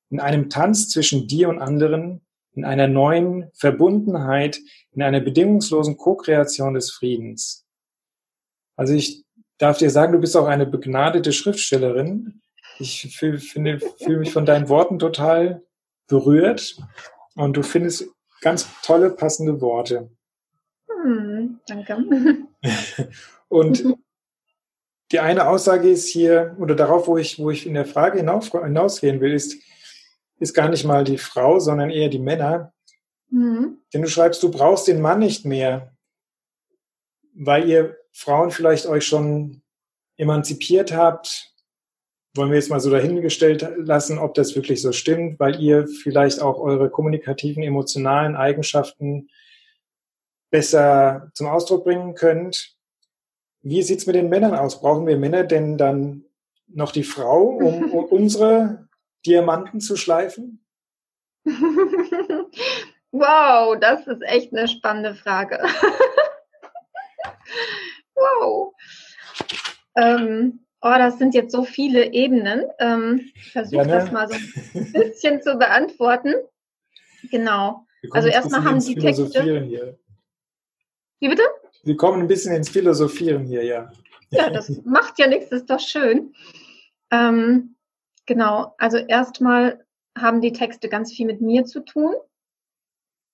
In 0.10 0.20
einem 0.20 0.50
Tanz 0.50 0.90
zwischen 0.90 1.28
dir 1.28 1.50
und 1.50 1.60
anderen, 1.60 2.22
in 2.54 2.64
einer 2.64 2.88
neuen 2.88 3.52
Verbundenheit, 3.54 4.62
in 4.92 5.02
einer 5.02 5.20
bedingungslosen 5.20 5.98
Co-Kreation 5.98 6.74
des 6.74 6.92
Friedens. 6.92 7.66
Also 8.78 8.94
ich 8.94 9.26
darf 9.58 9.78
dir 9.78 9.90
sagen, 9.90 10.14
du 10.14 10.20
bist 10.20 10.38
auch 10.38 10.48
eine 10.48 10.66
begnadete 10.66 11.34
Schriftstellerin. 11.34 12.42
Ich 12.80 13.16
fühle 13.18 13.40
fühl 13.40 14.20
mich 14.20 14.32
von 14.32 14.46
deinen 14.46 14.70
Worten 14.70 15.00
total 15.00 15.64
berührt 16.08 16.78
und 17.36 17.58
du 17.58 17.64
findest 17.64 18.06
ganz 18.42 18.68
tolle, 18.84 19.12
passende 19.12 19.60
Worte. 19.62 20.15
Danke. 21.68 21.98
und 23.48 23.84
die 25.12 25.20
eine 25.20 25.48
Aussage 25.48 25.90
ist 25.90 26.08
hier, 26.08 26.56
oder 26.60 26.76
darauf, 26.76 27.08
wo 27.08 27.18
ich, 27.18 27.40
wo 27.40 27.52
ich 27.52 27.66
in 27.66 27.74
der 27.74 27.86
Frage 27.86 28.18
hinauf, 28.18 28.52
hinausgehen 28.52 29.22
will, 29.22 29.34
ist, 29.34 29.56
ist 30.40 30.54
gar 30.54 30.70
nicht 30.70 30.84
mal 30.84 31.04
die 31.04 31.18
Frau, 31.18 31.60
sondern 31.60 31.90
eher 31.90 32.10
die 32.10 32.20
Männer. 32.20 32.74
Mhm. 33.30 33.78
Denn 33.94 34.02
du 34.02 34.08
schreibst, 34.08 34.42
du 34.44 34.52
brauchst 34.52 34.88
den 34.88 35.02
Mann 35.02 35.20
nicht 35.20 35.46
mehr, 35.46 35.94
weil 37.34 37.70
ihr 37.70 37.98
Frauen 38.12 38.52
vielleicht 38.52 38.88
euch 38.88 39.06
schon 39.06 39.62
emanzipiert 40.18 40.94
habt. 40.94 41.54
Wollen 42.34 42.50
wir 42.50 42.58
jetzt 42.58 42.70
mal 42.70 42.80
so 42.80 42.90
dahingestellt 42.90 43.68
lassen, 43.78 44.18
ob 44.18 44.34
das 44.34 44.56
wirklich 44.56 44.82
so 44.82 44.92
stimmt, 44.92 45.40
weil 45.40 45.62
ihr 45.62 45.88
vielleicht 45.88 46.42
auch 46.42 46.60
eure 46.60 46.90
kommunikativen, 46.90 47.64
emotionalen 47.64 48.36
Eigenschaften 48.36 49.30
besser 50.50 51.32
zum 51.34 51.48
Ausdruck 51.48 51.84
bringen 51.84 52.16
könnt. 52.16 52.76
Wie 53.62 53.82
sieht's 53.82 54.06
mit 54.06 54.16
den 54.16 54.30
Männern 54.30 54.56
aus? 54.56 54.80
Brauchen 54.80 55.08
wir 55.08 55.18
Männer 55.18 55.44
denn 55.44 55.78
dann 55.78 56.26
noch 56.68 56.92
die 56.92 57.04
Frau, 57.04 57.44
um, 57.44 57.92
um 57.92 58.06
unsere 58.06 58.88
Diamanten 59.26 59.80
zu 59.80 59.96
schleifen? 59.96 60.64
wow, 63.12 63.78
das 63.80 64.08
ist 64.08 64.22
echt 64.24 64.54
eine 64.54 64.68
spannende 64.68 65.16
Frage. 65.16 65.60
wow. 68.16 68.74
Ähm, 69.96 70.66
oh, 70.82 70.94
das 70.98 71.18
sind 71.18 71.34
jetzt 71.34 71.52
so 71.52 71.64
viele 71.64 72.14
Ebenen. 72.14 72.66
Ähm, 72.80 73.32
ich 73.36 73.52
versuche 73.52 73.78
ja, 73.78 73.86
ne? 73.86 73.92
das 73.92 74.12
mal 74.12 74.28
so 74.28 74.36
ein 74.36 74.92
bisschen 74.92 75.42
zu 75.42 75.56
beantworten. 75.58 76.34
Genau. 77.32 77.86
Also 78.12 78.28
erstmal 78.28 78.64
haben 78.64 78.80
die 78.80 78.96
Texte. 78.96 79.98
Wie 81.20 81.30
bitte? 81.30 81.44
Wir 81.84 81.98
kommen 81.98 82.22
ein 82.22 82.28
bisschen 82.28 82.56
ins 82.56 82.70
Philosophieren 82.70 83.46
hier, 83.46 83.64
ja. 83.64 83.92
Ja, 84.32 84.50
das 84.50 84.70
macht 84.86 85.20
ja 85.20 85.28
nichts, 85.28 85.52
ist 85.52 85.70
doch 85.70 85.80
schön. 85.80 86.34
Ähm, 87.12 87.76
genau, 88.26 88.74
also 88.78 88.98
erstmal 88.98 89.86
haben 90.18 90.42
die 90.42 90.54
Texte 90.54 90.90
ganz 90.90 91.14
viel 91.14 91.26
mit 91.26 91.42
mir 91.42 91.66
zu 91.66 91.82
tun. 91.82 92.16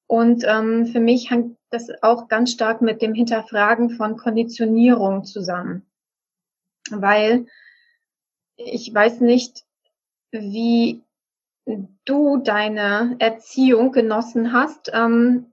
Und 0.08 0.44
ähm, 0.46 0.88
für 0.88 1.00
mich 1.00 1.30
hängt 1.30 1.58
das 1.70 1.89
auch 2.02 2.28
ganz 2.28 2.52
stark 2.52 2.82
mit 2.82 3.02
dem 3.02 3.13
Hinterfragen 3.13 3.91
von 3.91 4.17
Konditionierung 4.17 5.24
zusammen. 5.24 5.86
Weil 6.89 7.46
ich 8.58 8.94
weiß 8.94 9.22
nicht, 9.22 9.63
wie 10.32 11.02
du 12.06 12.38
deine 12.38 13.15
Erziehung 13.20 13.91
genossen 13.91 14.52
hast. 14.52 14.91
Ähm, 14.94 15.50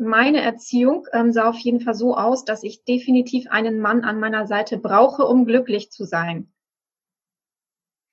meine 0.00 0.40
Erziehung 0.40 1.06
ähm, 1.12 1.32
sah 1.32 1.48
auf 1.48 1.58
jeden 1.58 1.80
Fall 1.80 1.94
so 1.94 2.16
aus, 2.16 2.44
dass 2.44 2.62
ich 2.62 2.84
definitiv 2.84 3.48
einen 3.50 3.80
Mann 3.80 4.02
an 4.02 4.18
meiner 4.18 4.46
Seite 4.46 4.78
brauche, 4.78 5.26
um 5.26 5.44
glücklich 5.44 5.90
zu 5.92 6.04
sein. 6.04 6.52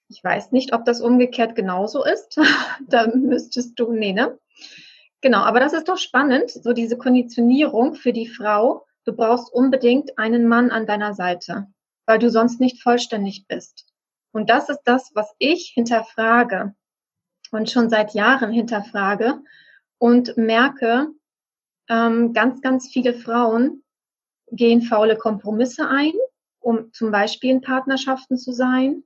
Ich 0.09 0.23
weiß 0.23 0.51
nicht, 0.51 0.73
ob 0.73 0.85
das 0.85 1.01
umgekehrt 1.01 1.55
genauso 1.55 2.03
ist. 2.05 2.39
da 2.87 3.07
müsstest 3.07 3.79
du, 3.79 3.91
nee, 3.91 4.13
ne? 4.13 4.37
Genau, 5.21 5.39
aber 5.39 5.59
das 5.59 5.73
ist 5.73 5.87
doch 5.87 5.97
spannend, 5.97 6.51
so 6.51 6.73
diese 6.73 6.97
Konditionierung 6.97 7.95
für 7.95 8.13
die 8.13 8.27
Frau. 8.27 8.85
Du 9.03 9.13
brauchst 9.13 9.51
unbedingt 9.51 10.17
einen 10.17 10.47
Mann 10.47 10.69
an 10.69 10.85
deiner 10.85 11.13
Seite, 11.13 11.67
weil 12.05 12.19
du 12.19 12.29
sonst 12.29 12.59
nicht 12.59 12.83
vollständig 12.83 13.47
bist. 13.47 13.87
Und 14.31 14.49
das 14.49 14.69
ist 14.69 14.81
das, 14.83 15.11
was 15.15 15.33
ich 15.39 15.71
hinterfrage 15.73 16.75
und 17.51 17.71
schon 17.71 17.89
seit 17.89 18.13
Jahren 18.13 18.51
hinterfrage 18.51 19.41
und 19.97 20.37
merke, 20.37 21.07
ähm, 21.89 22.33
ganz, 22.33 22.61
ganz 22.61 22.87
viele 22.87 23.13
Frauen 23.13 23.83
gehen 24.51 24.81
faule 24.81 25.17
Kompromisse 25.17 25.87
ein, 25.87 26.13
um 26.59 26.91
zum 26.93 27.11
Beispiel 27.11 27.51
in 27.51 27.61
Partnerschaften 27.61 28.37
zu 28.37 28.51
sein, 28.51 29.03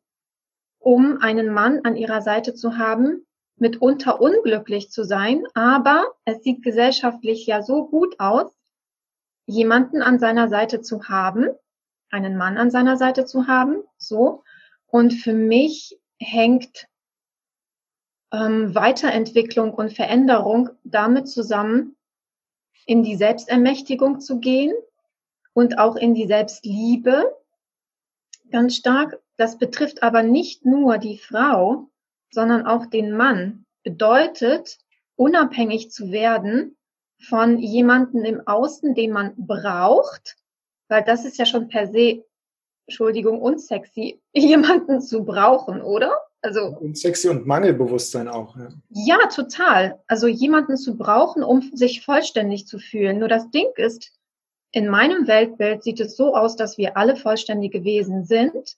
um 0.80 1.18
einen 1.20 1.54
Mann 1.54 1.82
an 1.84 1.96
ihrer 1.96 2.22
Seite 2.22 2.54
zu 2.54 2.78
haben, 2.78 3.26
mitunter 3.56 4.20
unglücklich 4.20 4.90
zu 4.90 5.04
sein, 5.04 5.44
aber 5.54 6.06
es 6.26 6.44
sieht 6.44 6.64
gesellschaftlich 6.64 7.46
ja 7.46 7.62
so 7.62 7.88
gut 7.88 8.20
aus, 8.20 8.52
jemanden 9.46 10.02
an 10.02 10.20
seiner 10.20 10.50
Seite 10.50 10.82
zu 10.82 11.10
haben, 11.10 11.48
einen 12.10 12.38
Mann 12.38 12.58
an 12.58 12.72
seiner 12.72 12.98
Seite 12.98 13.26
zu 13.26 13.48
haben, 13.48 13.84
so. 13.98 14.44
Und 14.88 15.14
für 15.14 15.34
mich 15.34 15.98
hängt 16.20 16.88
ähm, 18.32 18.74
Weiterentwicklung 18.74 19.74
und 19.74 19.94
Veränderung 19.94 20.70
damit 20.84 21.30
zusammen, 21.30 21.96
in 22.86 23.04
die 23.04 23.16
Selbstermächtigung 23.16 24.20
zu 24.20 24.40
gehen 24.40 24.74
und 25.54 25.78
auch 25.78 25.96
in 25.96 26.14
die 26.14 26.28
Selbstliebe 26.28 27.36
ganz 28.52 28.76
stark. 28.76 29.20
Das 29.38 29.58
betrifft 29.58 30.04
aber 30.04 30.24
nicht 30.24 30.66
nur 30.66 30.98
die 30.98 31.18
Frau, 31.18 31.90
sondern 32.32 32.66
auch 32.66 32.86
den 32.86 33.12
Mann. 33.12 33.66
Bedeutet, 33.84 34.78
unabhängig 35.16 35.92
zu 35.92 36.12
werden 36.12 36.78
von 37.20 37.60
jemanden 37.60 38.26
im 38.26 38.48
Außen, 38.48 38.96
den 38.96 39.12
man 39.12 39.34
braucht, 39.38 40.38
weil 40.88 41.04
das 41.04 41.26
ist 41.26 41.38
ja 41.38 41.46
schon 41.46 41.68
per 41.68 41.88
se, 41.88 42.26
Entschuldigung, 42.88 43.42
unsexy, 43.42 44.22
jemanden 44.34 45.02
zu 45.02 45.24
brauchen, 45.24 45.82
oder? 45.82 46.14
Also 46.42 46.76
und 46.80 46.98
sexy 46.98 47.30
und 47.30 47.46
Mangelbewusstsein 47.46 48.28
auch. 48.28 48.56
Ja. 48.58 48.70
ja, 48.90 49.28
total. 49.28 50.00
Also 50.08 50.28
jemanden 50.28 50.76
zu 50.76 50.98
brauchen, 50.98 51.44
um 51.44 51.62
sich 51.74 52.04
vollständig 52.04 52.66
zu 52.66 52.80
fühlen. 52.80 53.20
Nur 53.20 53.28
das 53.28 53.52
Ding 53.52 53.68
ist, 53.76 54.12
in 54.72 54.88
meinem 54.88 55.28
Weltbild 55.28 55.84
sieht 55.84 56.00
es 56.00 56.16
so 56.16 56.36
aus, 56.36 56.56
dass 56.56 56.78
wir 56.78 56.98
alle 56.98 57.16
vollständige 57.16 57.84
Wesen 57.84 58.26
sind, 58.26 58.78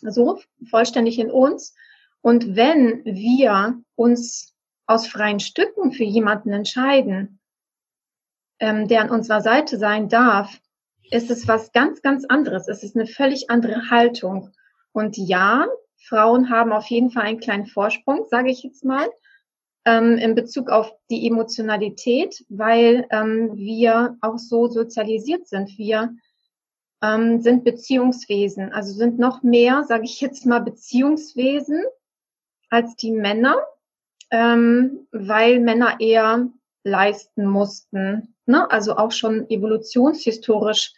so 0.00 0.40
vollständig 0.68 1.18
in 1.18 1.30
uns. 1.30 1.74
Und 2.22 2.56
wenn 2.56 3.04
wir 3.04 3.80
uns 3.94 4.54
aus 4.86 5.06
freien 5.06 5.40
Stücken 5.40 5.92
für 5.92 6.04
jemanden 6.04 6.52
entscheiden, 6.52 7.38
ähm, 8.58 8.88
der 8.88 9.02
an 9.02 9.10
unserer 9.10 9.42
Seite 9.42 9.78
sein 9.78 10.08
darf, 10.08 10.58
ist 11.10 11.30
es 11.30 11.46
was 11.46 11.72
ganz, 11.72 12.02
ganz 12.02 12.24
anderes. 12.24 12.66
Es 12.66 12.82
ist 12.82 12.96
eine 12.96 13.06
völlig 13.06 13.50
andere 13.50 13.90
Haltung. 13.90 14.50
Und 14.92 15.16
ja, 15.16 15.66
Frauen 16.06 16.50
haben 16.50 16.72
auf 16.72 16.86
jeden 16.86 17.10
Fall 17.10 17.24
einen 17.24 17.40
kleinen 17.40 17.66
Vorsprung, 17.66 18.26
sage 18.28 18.50
ich 18.50 18.62
jetzt 18.62 18.84
mal, 18.84 19.08
ähm, 19.86 20.18
in 20.18 20.34
Bezug 20.34 20.70
auf 20.70 20.92
die 21.10 21.26
Emotionalität, 21.26 22.44
weil 22.48 23.06
ähm, 23.10 23.56
wir 23.56 24.16
auch 24.20 24.38
so 24.38 24.66
sozialisiert 24.68 25.46
sind. 25.48 25.78
Wir 25.78 26.14
ähm, 27.02 27.40
sind 27.40 27.64
Beziehungswesen, 27.64 28.72
also 28.72 28.92
sind 28.92 29.18
noch 29.18 29.42
mehr, 29.42 29.84
sage 29.84 30.04
ich 30.04 30.20
jetzt 30.20 30.46
mal, 30.46 30.60
Beziehungswesen 30.60 31.82
als 32.70 32.96
die 32.96 33.12
Männer, 33.12 33.56
ähm, 34.30 35.06
weil 35.10 35.60
Männer 35.60 36.00
eher 36.00 36.48
leisten 36.82 37.46
mussten. 37.46 38.34
Ne? 38.46 38.70
Also 38.70 38.96
auch 38.96 39.12
schon 39.12 39.48
evolutionshistorisch 39.48 40.92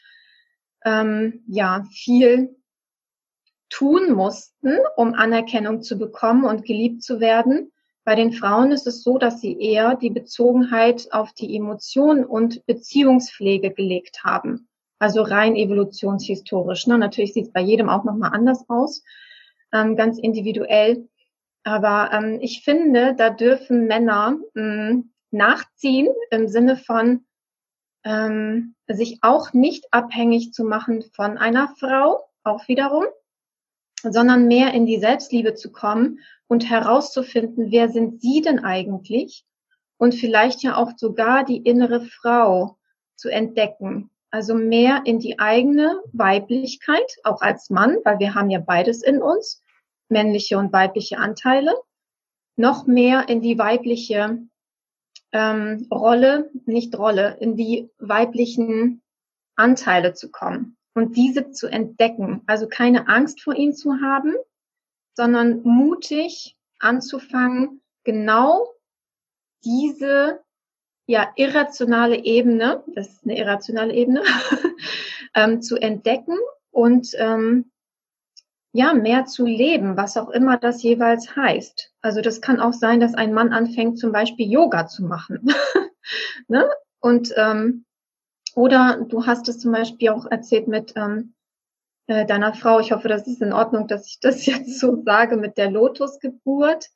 ähm, 0.85 1.45
ja 1.47 1.85
viel 1.93 2.56
tun 3.69 4.13
mussten, 4.13 4.79
um 4.97 5.15
Anerkennung 5.15 5.83
zu 5.83 5.99
bekommen 5.99 6.45
und 6.45 6.65
geliebt 6.65 7.03
zu 7.03 7.21
werden. 7.21 7.73
Bei 8.05 8.15
den 8.15 8.33
Frauen 8.33 8.71
ist 8.71 8.87
es 8.87 9.03
so, 9.03 9.19
dass 9.19 9.41
sie 9.41 9.61
eher 9.61 9.97
die 9.97 10.11
Bezogenheit 10.11 11.09
auf 11.11 11.33
die 11.33 11.57
Emotionen 11.57 12.25
und 12.25 12.65
Beziehungspflege 12.67 13.73
gelegt 13.73 14.23
haben. 14.23 14.69
Also 14.99 15.23
rein 15.23 15.57
evolutionshistorisch. 15.57 16.87
Ne? 16.87 16.99
Natürlich 16.99 17.33
sieht 17.33 17.47
es 17.47 17.53
bei 17.53 17.61
jedem 17.61 17.89
auch 17.89 18.05
nochmal 18.05 18.33
anders 18.33 18.65
aus, 18.69 19.03
ähm, 19.73 19.97
ganz 19.97 20.19
individuell. 20.19 21.09
Aber 21.65 22.11
ähm, 22.13 22.39
ich 22.41 22.63
finde, 22.63 23.15
da 23.17 23.31
dürfen 23.31 23.87
Männer 23.89 24.39
mh, 24.55 24.89
hm, 24.89 25.13
nachziehen 25.33 26.09
im 26.31 26.47
Sinne 26.47 26.77
von 26.77 27.25
ähm, 28.05 28.77
sich 28.87 29.19
auch 29.23 29.53
nicht 29.53 29.87
abhängig 29.91 30.53
zu 30.53 30.63
machen 30.63 31.03
von 31.13 31.39
einer 31.39 31.75
Frau, 31.77 32.21
auch 32.45 32.69
wiederum, 32.69 33.05
sondern 34.03 34.47
mehr 34.47 34.73
in 34.75 34.87
die 34.87 34.99
Selbstliebe 34.99 35.55
zu 35.55 35.73
kommen 35.73 36.21
und 36.49 36.69
herauszufinden, 36.69 37.71
wer 37.71 37.89
sind 37.89 38.21
Sie 38.21 38.41
denn 38.41 38.61
eigentlich? 38.61 39.45
Und 39.99 40.15
vielleicht 40.15 40.63
ja 40.63 40.77
auch 40.77 40.93
sogar 40.97 41.45
die 41.45 41.59
innere 41.59 42.03
Frau 42.03 42.77
zu 43.17 43.31
entdecken. 43.31 44.11
Also 44.31 44.55
mehr 44.55 45.03
in 45.07 45.19
die 45.19 45.39
eigene 45.39 46.03
Weiblichkeit, 46.13 47.17
auch 47.25 47.41
als 47.41 47.71
Mann, 47.71 47.97
weil 48.05 48.19
wir 48.19 48.35
haben 48.35 48.51
ja 48.51 48.61
beides 48.61 49.03
in 49.03 49.23
uns, 49.23 49.63
männliche 50.09 50.59
und 50.59 50.73
weibliche 50.73 51.19
Anteile. 51.19 51.75
Noch 52.57 52.87
mehr 52.87 53.29
in 53.29 53.41
die 53.41 53.59
weibliche 53.59 54.39
ähm, 55.33 55.87
Rolle, 55.91 56.51
nicht 56.67 56.97
Rolle, 56.99 57.37
in 57.41 57.57
die 57.57 57.91
weiblichen 57.99 59.03
Anteile 59.57 60.13
zu 60.13 60.31
kommen 60.31 60.77
und 60.97 61.15
diese 61.15 61.51
zu 61.51 61.69
entdecken. 61.69 62.43
Also 62.47 62.69
keine 62.69 63.07
Angst 63.07 63.43
vor 63.43 63.55
ihnen 63.55 63.75
zu 63.75 64.01
haben, 64.01 64.35
sondern 65.15 65.63
mutig 65.63 66.57
anzufangen, 66.79 67.83
genau 68.05 68.67
diese 69.63 70.41
ja 71.07 71.29
irrationale 71.37 72.17
Ebene, 72.25 72.83
das 72.95 73.09
ist 73.09 73.25
eine 73.25 73.39
irrationale 73.39 73.93
Ebene, 73.93 74.23
ähm, 75.35 75.61
zu 75.61 75.77
entdecken 75.77 76.37
und 76.71 77.11
ähm, 77.19 77.71
ja 78.73 78.95
mehr 78.95 79.27
zu 79.27 79.45
leben, 79.45 79.99
was 79.99 80.17
auch 80.17 80.31
immer 80.31 80.57
das 80.57 80.83
jeweils 80.83 81.37
heißt. 81.37 81.93
Also 82.01 82.23
das 82.23 82.41
kann 82.41 82.59
auch 82.59 82.73
sein, 82.73 83.01
dass 83.01 83.15
ein 83.15 83.35
Mann 83.35 83.53
anfängt, 83.53 83.99
zum 83.99 84.13
Beispiel 84.13 84.51
Yoga 84.51 84.87
zu 84.87 85.05
machen, 85.05 85.47
ne? 86.49 86.69
Und 87.01 87.33
ähm, 87.37 87.85
oder 88.57 89.05
du 89.07 89.27
hast 89.27 89.49
es 89.49 89.61
zum 89.61 89.71
Beispiel 89.71 90.09
auch 90.09 90.25
erzählt 90.27 90.67
mit 90.67 90.95
ähm, 90.97 91.35
äh, 92.07 92.25
deiner 92.25 92.55
Frau. 92.55 92.81
Ich 92.81 92.91
hoffe, 92.91 93.07
das 93.07 93.27
ist 93.27 93.43
in 93.43 93.53
Ordnung, 93.53 93.87
dass 93.87 94.07
ich 94.07 94.19
das 94.19 94.47
jetzt 94.47 94.81
so 94.81 95.03
sage 95.05 95.37
mit 95.37 95.59
der 95.59 95.71
Lotusgeburt. 95.71 96.87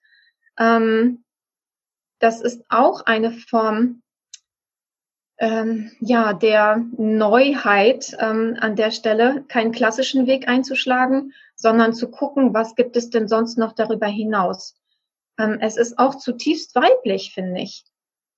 Ähm, 0.58 1.22
das 2.18 2.40
ist 2.40 2.64
auch 2.70 3.02
eine 3.04 3.30
Form 3.30 4.02
ähm, 5.38 5.92
ja 6.00 6.32
der 6.32 6.82
Neuheit 6.96 8.16
ähm, 8.18 8.56
an 8.58 8.74
der 8.74 8.90
Stelle, 8.90 9.44
keinen 9.48 9.72
klassischen 9.72 10.26
Weg 10.26 10.48
einzuschlagen, 10.48 11.34
sondern 11.56 11.92
zu 11.92 12.10
gucken, 12.10 12.54
was 12.54 12.74
gibt 12.74 12.96
es 12.96 13.10
denn 13.10 13.28
sonst 13.28 13.58
noch 13.58 13.74
darüber 13.74 14.06
hinaus. 14.06 14.78
Ähm, 15.38 15.58
es 15.60 15.76
ist 15.76 15.98
auch 15.98 16.14
zutiefst 16.14 16.74
weiblich, 16.74 17.32
finde 17.34 17.60
ich. 17.60 17.84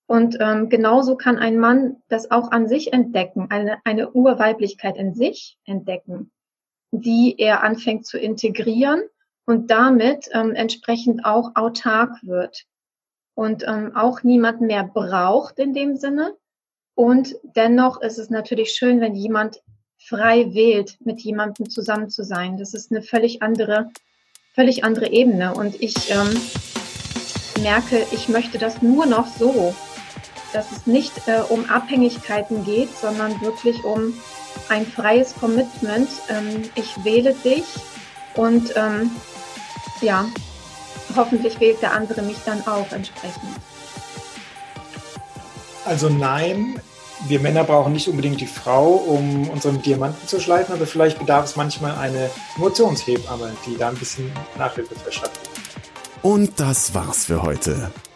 Und 0.07 0.37
ähm, 0.41 0.69
genauso 0.69 1.17
kann 1.17 1.39
ein 1.39 1.59
Mann 1.59 2.03
das 2.09 2.31
auch 2.31 2.51
an 2.51 2.69
sich 2.69 2.93
entdecken, 2.93 3.47
eine, 3.51 3.79
eine 3.85 4.11
Urweiblichkeit 4.11 4.97
in 4.97 5.15
sich 5.15 5.57
entdecken, 5.65 6.31
die 6.91 7.37
er 7.39 7.63
anfängt 7.63 8.07
zu 8.07 8.19
integrieren 8.19 9.03
und 9.47 9.71
damit 9.71 10.29
ähm, 10.33 10.55
entsprechend 10.55 11.25
auch 11.25 11.53
autark 11.55 12.23
wird 12.23 12.65
und 13.35 13.65
ähm, 13.67 13.97
auch 13.97 14.23
niemand 14.23 14.61
mehr 14.61 14.85
braucht 14.85 15.59
in 15.59 15.73
dem 15.73 15.97
Sinne. 15.97 16.37
Und 16.95 17.35
dennoch 17.57 18.01
ist 18.03 18.19
es 18.19 18.29
natürlich 18.29 18.73
schön, 18.73 19.01
wenn 19.01 19.15
jemand 19.15 19.63
frei 19.99 20.53
wählt, 20.53 20.99
mit 21.01 21.21
jemandem 21.21 21.71
zusammen 21.71 22.11
zu 22.11 22.23
sein. 22.25 22.59
Das 22.59 22.75
ist 22.75 22.91
eine 22.91 23.03
völlig 23.03 23.43
andere, 23.43 23.91
völlig 24.55 24.85
andere 24.85 25.09
Ebene. 25.09 25.55
Und 25.55 25.81
ich 25.81 26.11
ähm, 26.11 26.29
merke, 27.63 28.05
ich 28.13 28.29
möchte 28.29 28.59
das 28.59 28.83
nur 28.83 29.07
noch 29.07 29.27
so 29.27 29.75
dass 30.53 30.71
es 30.73 30.87
nicht 30.87 31.13
äh, 31.27 31.41
um 31.49 31.69
Abhängigkeiten 31.69 32.65
geht, 32.65 32.97
sondern 32.97 33.41
wirklich 33.41 33.85
um 33.85 34.15
ein 34.69 34.87
freies 34.87 35.35
Commitment. 35.35 36.09
Ähm, 36.29 36.63
ich 36.75 37.05
wähle 37.05 37.35
dich 37.35 37.65
und 38.35 38.73
ähm, 38.77 39.11
ja, 40.01 40.27
hoffentlich 41.17 41.61
wählt 41.61 41.83
der 41.83 41.93
andere 41.93 42.23
mich 42.23 42.39
dann 42.45 42.67
auch 42.67 42.91
entsprechend. 42.93 43.43
Also 45.85 46.09
nein, 46.09 46.81
wir 47.27 47.41
Männer 47.41 47.65
brauchen 47.65 47.93
nicht 47.93 48.09
unbedingt 48.09 48.41
die 48.41 48.47
Frau, 48.47 48.93
um 48.93 49.49
unseren 49.49 49.83
Diamanten 49.83 50.27
zu 50.27 50.41
schleifen, 50.41 50.75
aber 50.75 50.87
vielleicht 50.87 51.19
bedarf 51.19 51.45
es 51.45 51.57
manchmal 51.57 51.97
eine 51.97 52.31
Emotionshebamme, 52.57 53.53
die 53.67 53.77
da 53.77 53.89
ein 53.89 53.97
bisschen 53.97 54.31
Nachhilfe 54.59 54.95
verschafft. 54.95 55.41
Und 56.23 56.61
das 56.61 56.95
war's 56.95 57.27
für 57.27 57.43
heute. 57.43 57.91